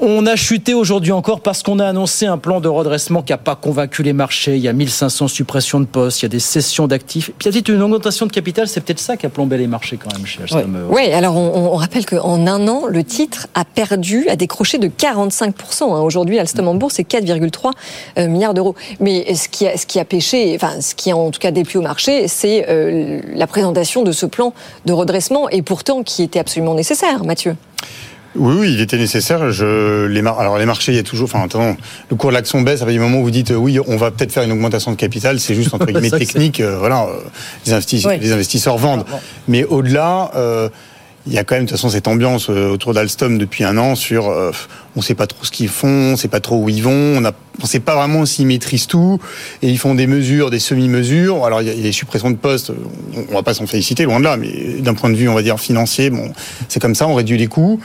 [0.00, 3.38] On a chuté aujourd'hui encore parce qu'on a annoncé un plan de redressement qui n'a
[3.38, 4.56] pas convaincu les marchés.
[4.56, 7.30] Il y a 1500 suppressions de postes, il y a des cessions d'actifs.
[7.36, 9.66] Puis il y a une augmentation de capital, c'est peut-être ça qui a plombé les
[9.66, 10.86] marchés quand même chez Alstom.
[10.88, 14.86] Oui, alors on, on rappelle qu'en un an, le titre a perdu, a décroché de
[14.86, 15.82] 45%.
[15.82, 16.00] Hein.
[16.00, 17.72] Aujourd'hui, Alstom en bourse, c'est 4,3
[18.18, 18.76] euh, milliards d'euros.
[19.00, 21.50] Mais ce qui, a, ce qui a pêché, enfin ce qui a en tout cas
[21.50, 24.54] déplu au marché, c'est euh, la présentation de ce plan
[24.86, 27.56] de redressement et pourtant qui était absolument nécessaire, Mathieu.
[28.38, 29.50] Oui, oui, il était nécessaire.
[29.50, 31.28] Je, les alors les marchés, il y a toujours.
[31.32, 31.76] Enfin, attends,
[32.10, 32.82] le cours de l'action baisse.
[32.82, 34.96] À partir du moment où vous dites oui, on va peut-être faire une augmentation de
[34.96, 36.60] capital, c'est juste entre guillemets technique.
[36.60, 37.20] Euh, voilà, euh,
[37.66, 39.04] les, investisseurs, les investisseurs vendent.
[39.46, 40.30] Mais au-delà.
[40.34, 40.68] Euh,
[41.26, 43.96] il y a quand même de toute façon cette ambiance autour d'Alstom depuis un an
[43.96, 44.32] sur
[44.98, 47.24] on sait pas trop ce qu'ils font, on sait pas trop où ils vont, on
[47.24, 47.32] a
[47.62, 49.18] on sait pas vraiment s'ils maîtrisent tout,
[49.62, 51.44] et ils font des mesures, des semi-mesures.
[51.44, 52.72] Alors il y a les suppressions de postes,
[53.30, 55.42] on va pas s'en féliciter, loin de là, mais d'un point de vue, on va
[55.42, 56.30] dire financier, bon,
[56.68, 57.80] c'est comme ça, on réduit les coûts.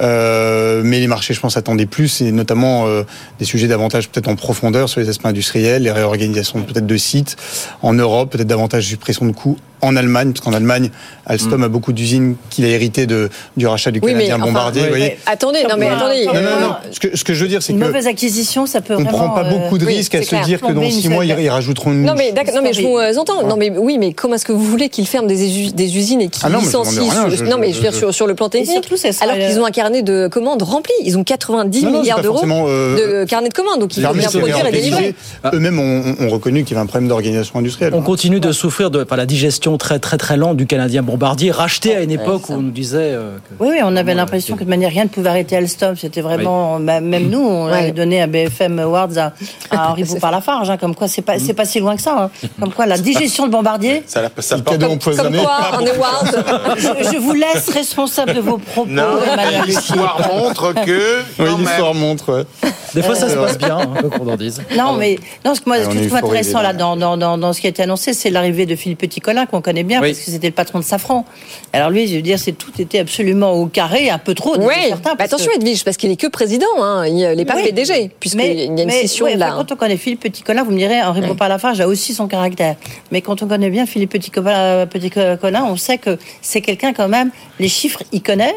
[0.00, 3.02] Euh, mais les marchés, je pense, attendaient plus, et notamment euh,
[3.38, 7.36] des sujets davantage peut-être en profondeur sur les aspects industriels, les réorganisations peut-être de sites
[7.82, 10.90] en Europe, peut-être davantage de suppression de coûts en Allemagne, parce qu'en Allemagne,
[11.26, 11.64] Alstom mm.
[11.64, 14.82] a beaucoup d'usines qu'il a hérité de, du rachat du Canadien Bombardier.
[14.82, 15.18] vous voyez.
[15.26, 16.26] Attendez, non mais attendez.
[16.26, 16.74] Non, non, non.
[16.90, 17.78] Ce que, ce que je veux dire, c'est que.
[17.78, 20.60] Une mauvaise acquisition, ça peut vraiment prend pas beaucoup de euh, risques à se dire
[20.60, 22.04] que dans six mois, ils, rajouteront une.
[22.04, 23.46] Non, mais, non, mais je vous euh, entends.
[23.46, 26.28] Non, mais oui, mais comment est-ce que vous voulez qu'ils ferment des, des usines et
[26.28, 27.02] qu'ils ah licencient
[27.44, 28.88] Non, mais je veux dire, sur, sur le plan technique,
[29.20, 30.92] alors qu'ils ont un carnet de commandes rempli.
[31.04, 33.80] Ils ont 90 milliards d'euros euh, de carnet de commandes.
[33.80, 35.14] Donc, ils vont bien produire et délivrer.
[35.52, 37.94] Eux-mêmes ont reconnu qu'il y avait un problème d'organisation industrielle.
[37.94, 41.96] On continue de souffrir de la digestion très, très, très lente du Canadien Bombardier, racheté
[41.96, 43.16] à une époque où on nous disait.
[43.60, 45.96] Oui, oui, on avait l'impression que de manière rien ne pouvait arrêter Alstom.
[45.96, 46.47] C'était vraiment.
[46.78, 49.32] Même nous, on avait donné un BFM Awards à
[49.70, 52.16] à Henri Bouffard-Lafarge, hein, comme quoi c'est pas, c'est pas si loin que ça.
[52.18, 52.48] Hein.
[52.60, 54.02] Comme quoi la digestion de Bombardier.
[54.06, 55.12] Ça, ça, ça comme, comme quoi,
[56.76, 59.18] je, je, vous laisse responsable de vos propos, non,
[59.66, 61.22] L'histoire montre que.
[61.38, 62.70] Oui, l'histoire montre, ouais.
[62.94, 64.62] Des fois, ça se passe bien, hein, qu'on en dise.
[64.76, 67.36] Non, mais non, ce que moi, ce que je trouve intéressant là, dans, dans, dans,
[67.36, 70.18] dans, ce qui a été annoncé, c'est l'arrivée de Philippe Petit-Colin, qu'on connaît bien, parce
[70.18, 71.24] que c'était le patron de Safran.
[71.72, 74.56] Alors lui, je veux dire, c'est tout était absolument au carré, un peu trop.
[74.58, 74.74] Oui,
[75.04, 77.06] bah, attention, Edwige, parce qu'il est que président, hein.
[77.06, 79.52] il n'est pas PDG, puisqu'il y a une scission là.
[79.56, 82.76] Quand on connaît Philippe Petit-Colin, vous me direz, Henri Beaupard-Lafarge a aussi son caractère.
[83.12, 87.68] Mais quand on connaît bien Philippe Petit-Colin, on sait que c'est quelqu'un quand même, les
[87.68, 88.54] chiffres, il connaît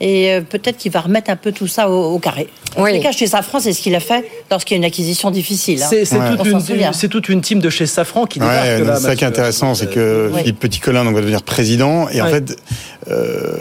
[0.00, 2.48] et euh, peut-être qu'il va remettre un peu tout ça au, carré.
[2.76, 5.30] En tout cas, chez Safran, c'est ce qu'il a fait lorsqu'il y a une acquisition
[5.30, 5.82] difficile.
[5.82, 5.88] Hein.
[5.90, 9.74] C'est toute, une team de chez Safran qui débarque ouais, C'est ça qui est intéressant,
[9.74, 12.08] c'est que Philippe Petit-Colin va devenir président.
[12.08, 12.56] Et en fait,
[13.10, 13.52] euh,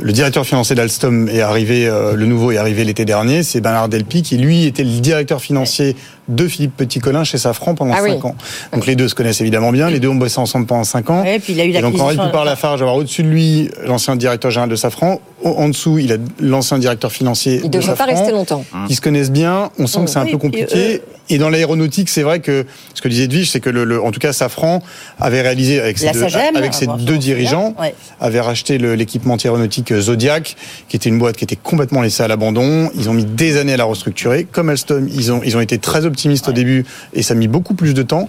[0.00, 3.88] le directeur financier d'Alstom est arrivé, euh, le nouveau est arrivé l'été dernier, c'est Bernard
[3.88, 5.96] Delpy, qui lui était le directeur financier
[6.28, 8.36] de Philippe Petit-Colin chez Safran pendant ah 5 ans.
[8.72, 11.24] Donc les deux se connaissent évidemment bien, les deux ont bossé ensemble pendant 5 ans.
[11.24, 14.50] et puis il a eu et donc Henri Poupard-Lafarge, avoir au-dessus de lui l'ancien directeur
[14.50, 18.04] général de Safran, en dessous il a l'ancien directeur financier il de Safran.
[18.28, 18.64] Rester longtemps.
[18.88, 20.96] Ils se connaissent bien, on sent que c'est un peu compliqué.
[20.96, 20.98] Euh,
[21.30, 22.64] et dans l'aéronautique, c'est vrai que
[22.94, 24.82] ce que disait Edwige, c'est que le, en tout cas Safran
[25.20, 26.24] avait réalisé avec ses deux,
[26.56, 27.74] avec ses deux dirigeants,
[28.20, 30.56] avait racheté l'équipement aéronautique Zodiac,
[30.88, 32.90] qui était une boîte qui était complètement laissée à l'abandon.
[32.94, 34.44] Ils ont mis des années à la restructurer.
[34.44, 37.48] Comme Alstom, ils ont ils ont été très optimistes au début et ça a mis
[37.48, 38.28] beaucoup plus de temps.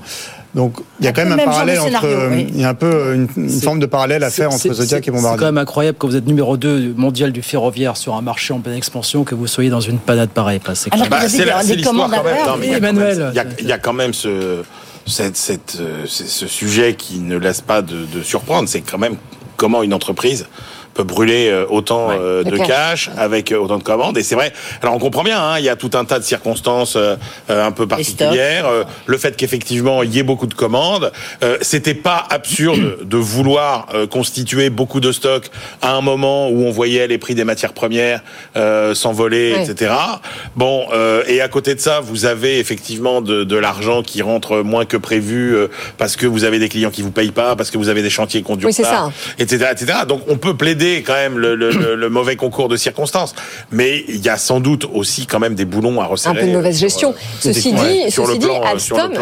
[0.55, 3.49] Donc il y a quand même un parallèle entre, il y a un peu une,
[3.49, 5.37] forme de parallèle à faire entre Zodiac et Bombardier.
[5.37, 8.53] C'est quand même incroyable quand vous êtes numéro 2 mondial du ferroviaire sur un marché
[8.53, 10.59] en pleine expansion que vous soyez dans une panade pareille.
[10.73, 11.19] C'est bah,
[11.63, 12.73] l'histoire quand même.
[12.73, 13.31] Emmanuel.
[13.59, 14.63] Il y, a quand même ce,
[15.05, 18.67] cette, cette, euh, ce sujet qui ne laisse pas de, de surprendre.
[18.67, 19.15] C'est quand même
[19.55, 20.47] comment une entreprise
[20.99, 24.17] peut brûler euh, autant euh, de cash, avec euh, autant de commandes.
[24.17, 24.51] Et c'est vrai.
[24.81, 25.41] Alors on comprend bien.
[25.41, 26.97] Hein, il y a tout un tas de circonstances
[27.47, 28.65] un peu particulières.
[29.05, 31.11] le fait qu'effectivement il y ait beaucoup de commandes,
[31.61, 35.49] c'était pas absurde de vouloir constituer beaucoup de stocks
[35.81, 38.21] à un moment où on voyait les prix des matières premières
[38.93, 39.93] s'envoler, etc.
[40.55, 40.87] Bon,
[41.27, 44.97] et à côté de ça, vous avez effectivement de, de l'argent qui rentre moins que
[44.97, 45.55] prévu
[45.97, 48.09] parce que vous avez des clients qui vous payent pas, parce que vous avez des
[48.09, 49.99] chantiers qu'on dure pas, etc., etc.
[50.07, 53.35] Donc on peut plaider quand même le, mauvais concours de circonstances.
[53.71, 56.37] Mais il y a sans doute aussi quand même des boulons à resserrer.
[56.37, 57.13] Un peu de mauvaise gestion.
[57.39, 59.13] ceci dit, ceci dit Alstom,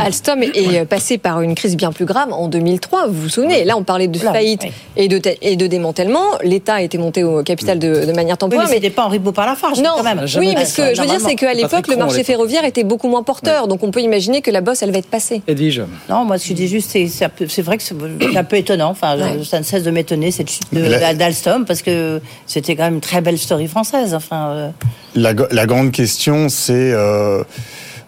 [0.00, 3.06] Alstom, est passé par une crise bien plus grave en 2003.
[3.06, 4.62] Vous vous souvenez Là, on parlait de faillite
[4.96, 6.24] et, de, et de démantèlement.
[6.42, 8.66] L'État était monté au capital de, manière temporaire.
[8.68, 10.24] mais, ce n'était pas Henri Beaupart-Lafarge, non, quand même.
[10.36, 13.22] Oui, parce que je veux dire, c'est qu'à l'époque, le marché ferroviaire était beaucoup moins
[13.22, 13.68] porteur.
[13.68, 15.42] Donc on peut imaginer que la bosse, elle va être passée.
[15.46, 18.90] Edwige Non, moi, ce que je dis juste, c'est vrai que c'est un peu étonnant.
[18.90, 23.20] Enfin, ça ne cesse de m'étonner cette d'Alstom parce que c'était quand même une très
[23.20, 24.14] belle story française.
[24.14, 24.70] Enfin, euh.
[25.14, 27.42] la, grande question, c'est euh,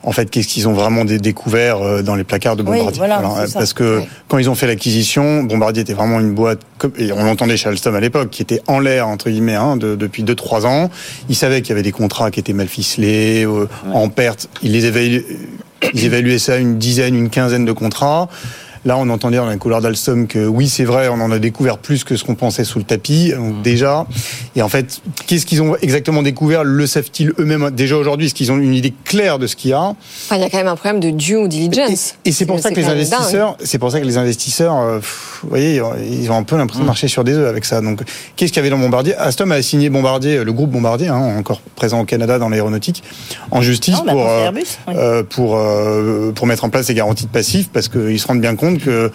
[0.06, 3.02] en fait, qu'est-ce qu'ils ont vraiment découvert euh, dans les placards de Bombardier?
[3.52, 6.60] parce que quand ils ont fait l'acquisition, Bombardier était vraiment une boîte,
[6.96, 10.22] et on l'entendait chez Alstom à l'époque, qui était en l'air, entre guillemets, hein, depuis
[10.22, 10.90] 2-3 ans.
[11.28, 14.48] Ils savaient qu'il y avait des contrats qui étaient mal ficelés, euh, en perte.
[14.62, 15.24] Ils les évaluaient,
[15.92, 18.28] ils évaluaient ça une dizaine, une quinzaine de contrats.
[18.86, 21.40] Là, on entend dire dans les couleurs d'Alstom que oui, c'est vrai, on en a
[21.40, 23.62] découvert plus que ce qu'on pensait sous le tapis, donc, mmh.
[23.62, 24.06] déjà.
[24.54, 28.52] Et en fait, qu'est-ce qu'ils ont exactement découvert Le savent-ils eux-mêmes déjà aujourd'hui Est-ce qu'ils
[28.52, 29.96] ont une idée claire de ce qu'il y a?
[30.30, 32.14] Il y a quand même un problème de due diligence.
[32.24, 35.00] Et, c'est pour ça que les investisseurs, c'est pour ça que les investisseurs, euh,
[35.42, 36.86] vous voyez, ils ont un peu l'impression de mmh.
[36.86, 37.80] marcher sur des œufs avec ça.
[37.80, 38.02] Donc,
[38.36, 39.16] qu'est-ce qu'il y avait dans Bombardier?
[39.16, 43.02] Alstom a signé Bombardier, le groupe Bombardier, hein, encore présent au Canada dans l'aéronautique,
[43.50, 44.48] en justice pour euh,
[44.90, 45.58] euh, pour
[46.36, 49.10] pour mettre en place des garanties de passifs parce qu'ils se rendent bien compte que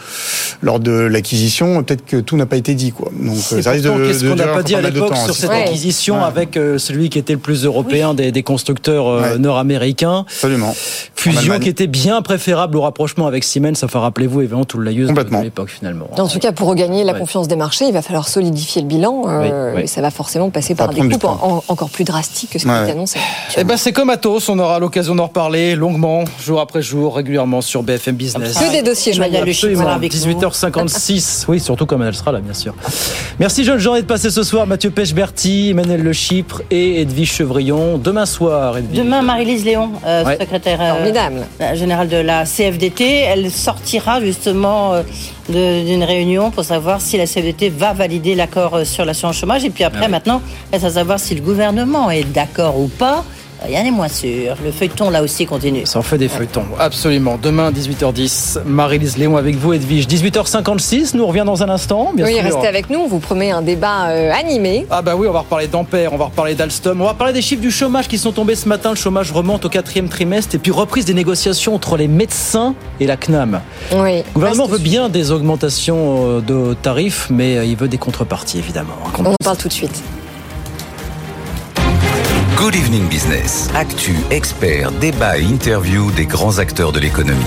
[0.61, 2.91] lors de l'acquisition, peut-être que tout n'a pas été dit.
[2.91, 3.11] Quoi.
[3.17, 4.07] Donc, ça risque de.
[4.07, 7.33] Qu'est-ce qu'on n'a pas dit à l'époque sur cette acquisition avec euh, celui qui était
[7.33, 10.73] le plus européen des, des, constructeurs euh, nord-américains Absolument.
[11.15, 13.83] Fusion qui était bien préférable au rapprochement avec Siemens.
[13.83, 16.09] Enfin, rappelez-vous, évidemment, tout le de l'époque finalement.
[16.17, 19.23] En tout cas, pour regagner la confiance des marchés, il va falloir solidifier le bilan.
[19.27, 22.69] Euh, et ça va forcément passer par des coupes encore plus drastiques que ce qui
[22.69, 23.19] est annoncé.
[23.57, 24.49] Eh ben, c'est comme Atos.
[24.49, 28.57] On aura l'occasion d'en reparler longuement, jour après jour, régulièrement sur BFM Business.
[28.57, 29.13] Que des dossiers
[29.53, 29.77] joyeux.
[29.77, 31.45] 18h56.
[31.51, 32.73] Oui, surtout comme elle sera là, bien sûr.
[33.39, 34.67] Merci, jeune journée de passer ce soir.
[34.67, 37.97] Mathieu Pechberti, Emmanuel Le Chypre et Edwige Chevrillon.
[37.97, 38.97] Demain soir, Edwige.
[38.97, 43.03] Demain, Marie-Lise Léon, euh, secrétaire euh, générale de la CFDT.
[43.03, 45.03] Elle sortira justement euh,
[45.49, 49.65] d'une réunion pour savoir si la CFDT va valider l'accord sur l'assurance chômage.
[49.65, 50.41] Et puis après, ah maintenant,
[50.71, 53.25] reste à savoir si le gouvernement est d'accord ou pas
[53.63, 54.55] Rien n'est moins sûr.
[54.63, 55.85] Le feuilleton, là aussi, continue.
[55.85, 57.37] Ça en fait des feuilletons, absolument.
[57.41, 60.07] Demain, 18h10, Marie-Lise Léon avec vous, Edwige.
[60.07, 63.61] 18h56, nous revient dans un instant, bien oui, restez avec nous, on vous promet un
[63.61, 64.87] débat euh, animé.
[64.89, 67.41] Ah bah oui, on va reparler d'Ampère, on va reparler d'Alstom, on va parler des
[67.41, 68.89] chiffres du chômage qui sont tombés ce matin.
[68.89, 73.05] Le chômage remonte au quatrième trimestre et puis reprise des négociations entre les médecins et
[73.05, 73.61] la CNAM.
[73.93, 74.17] Oui.
[74.17, 78.57] Le gouvernement veut bien des augmentations euh, de tarifs, mais euh, il veut des contreparties,
[78.57, 78.93] évidemment.
[79.19, 80.01] On en parle tout de suite.
[82.61, 83.67] Good Evening Business.
[83.73, 87.41] Actu, expert, débat et interview des grands acteurs de l'économie.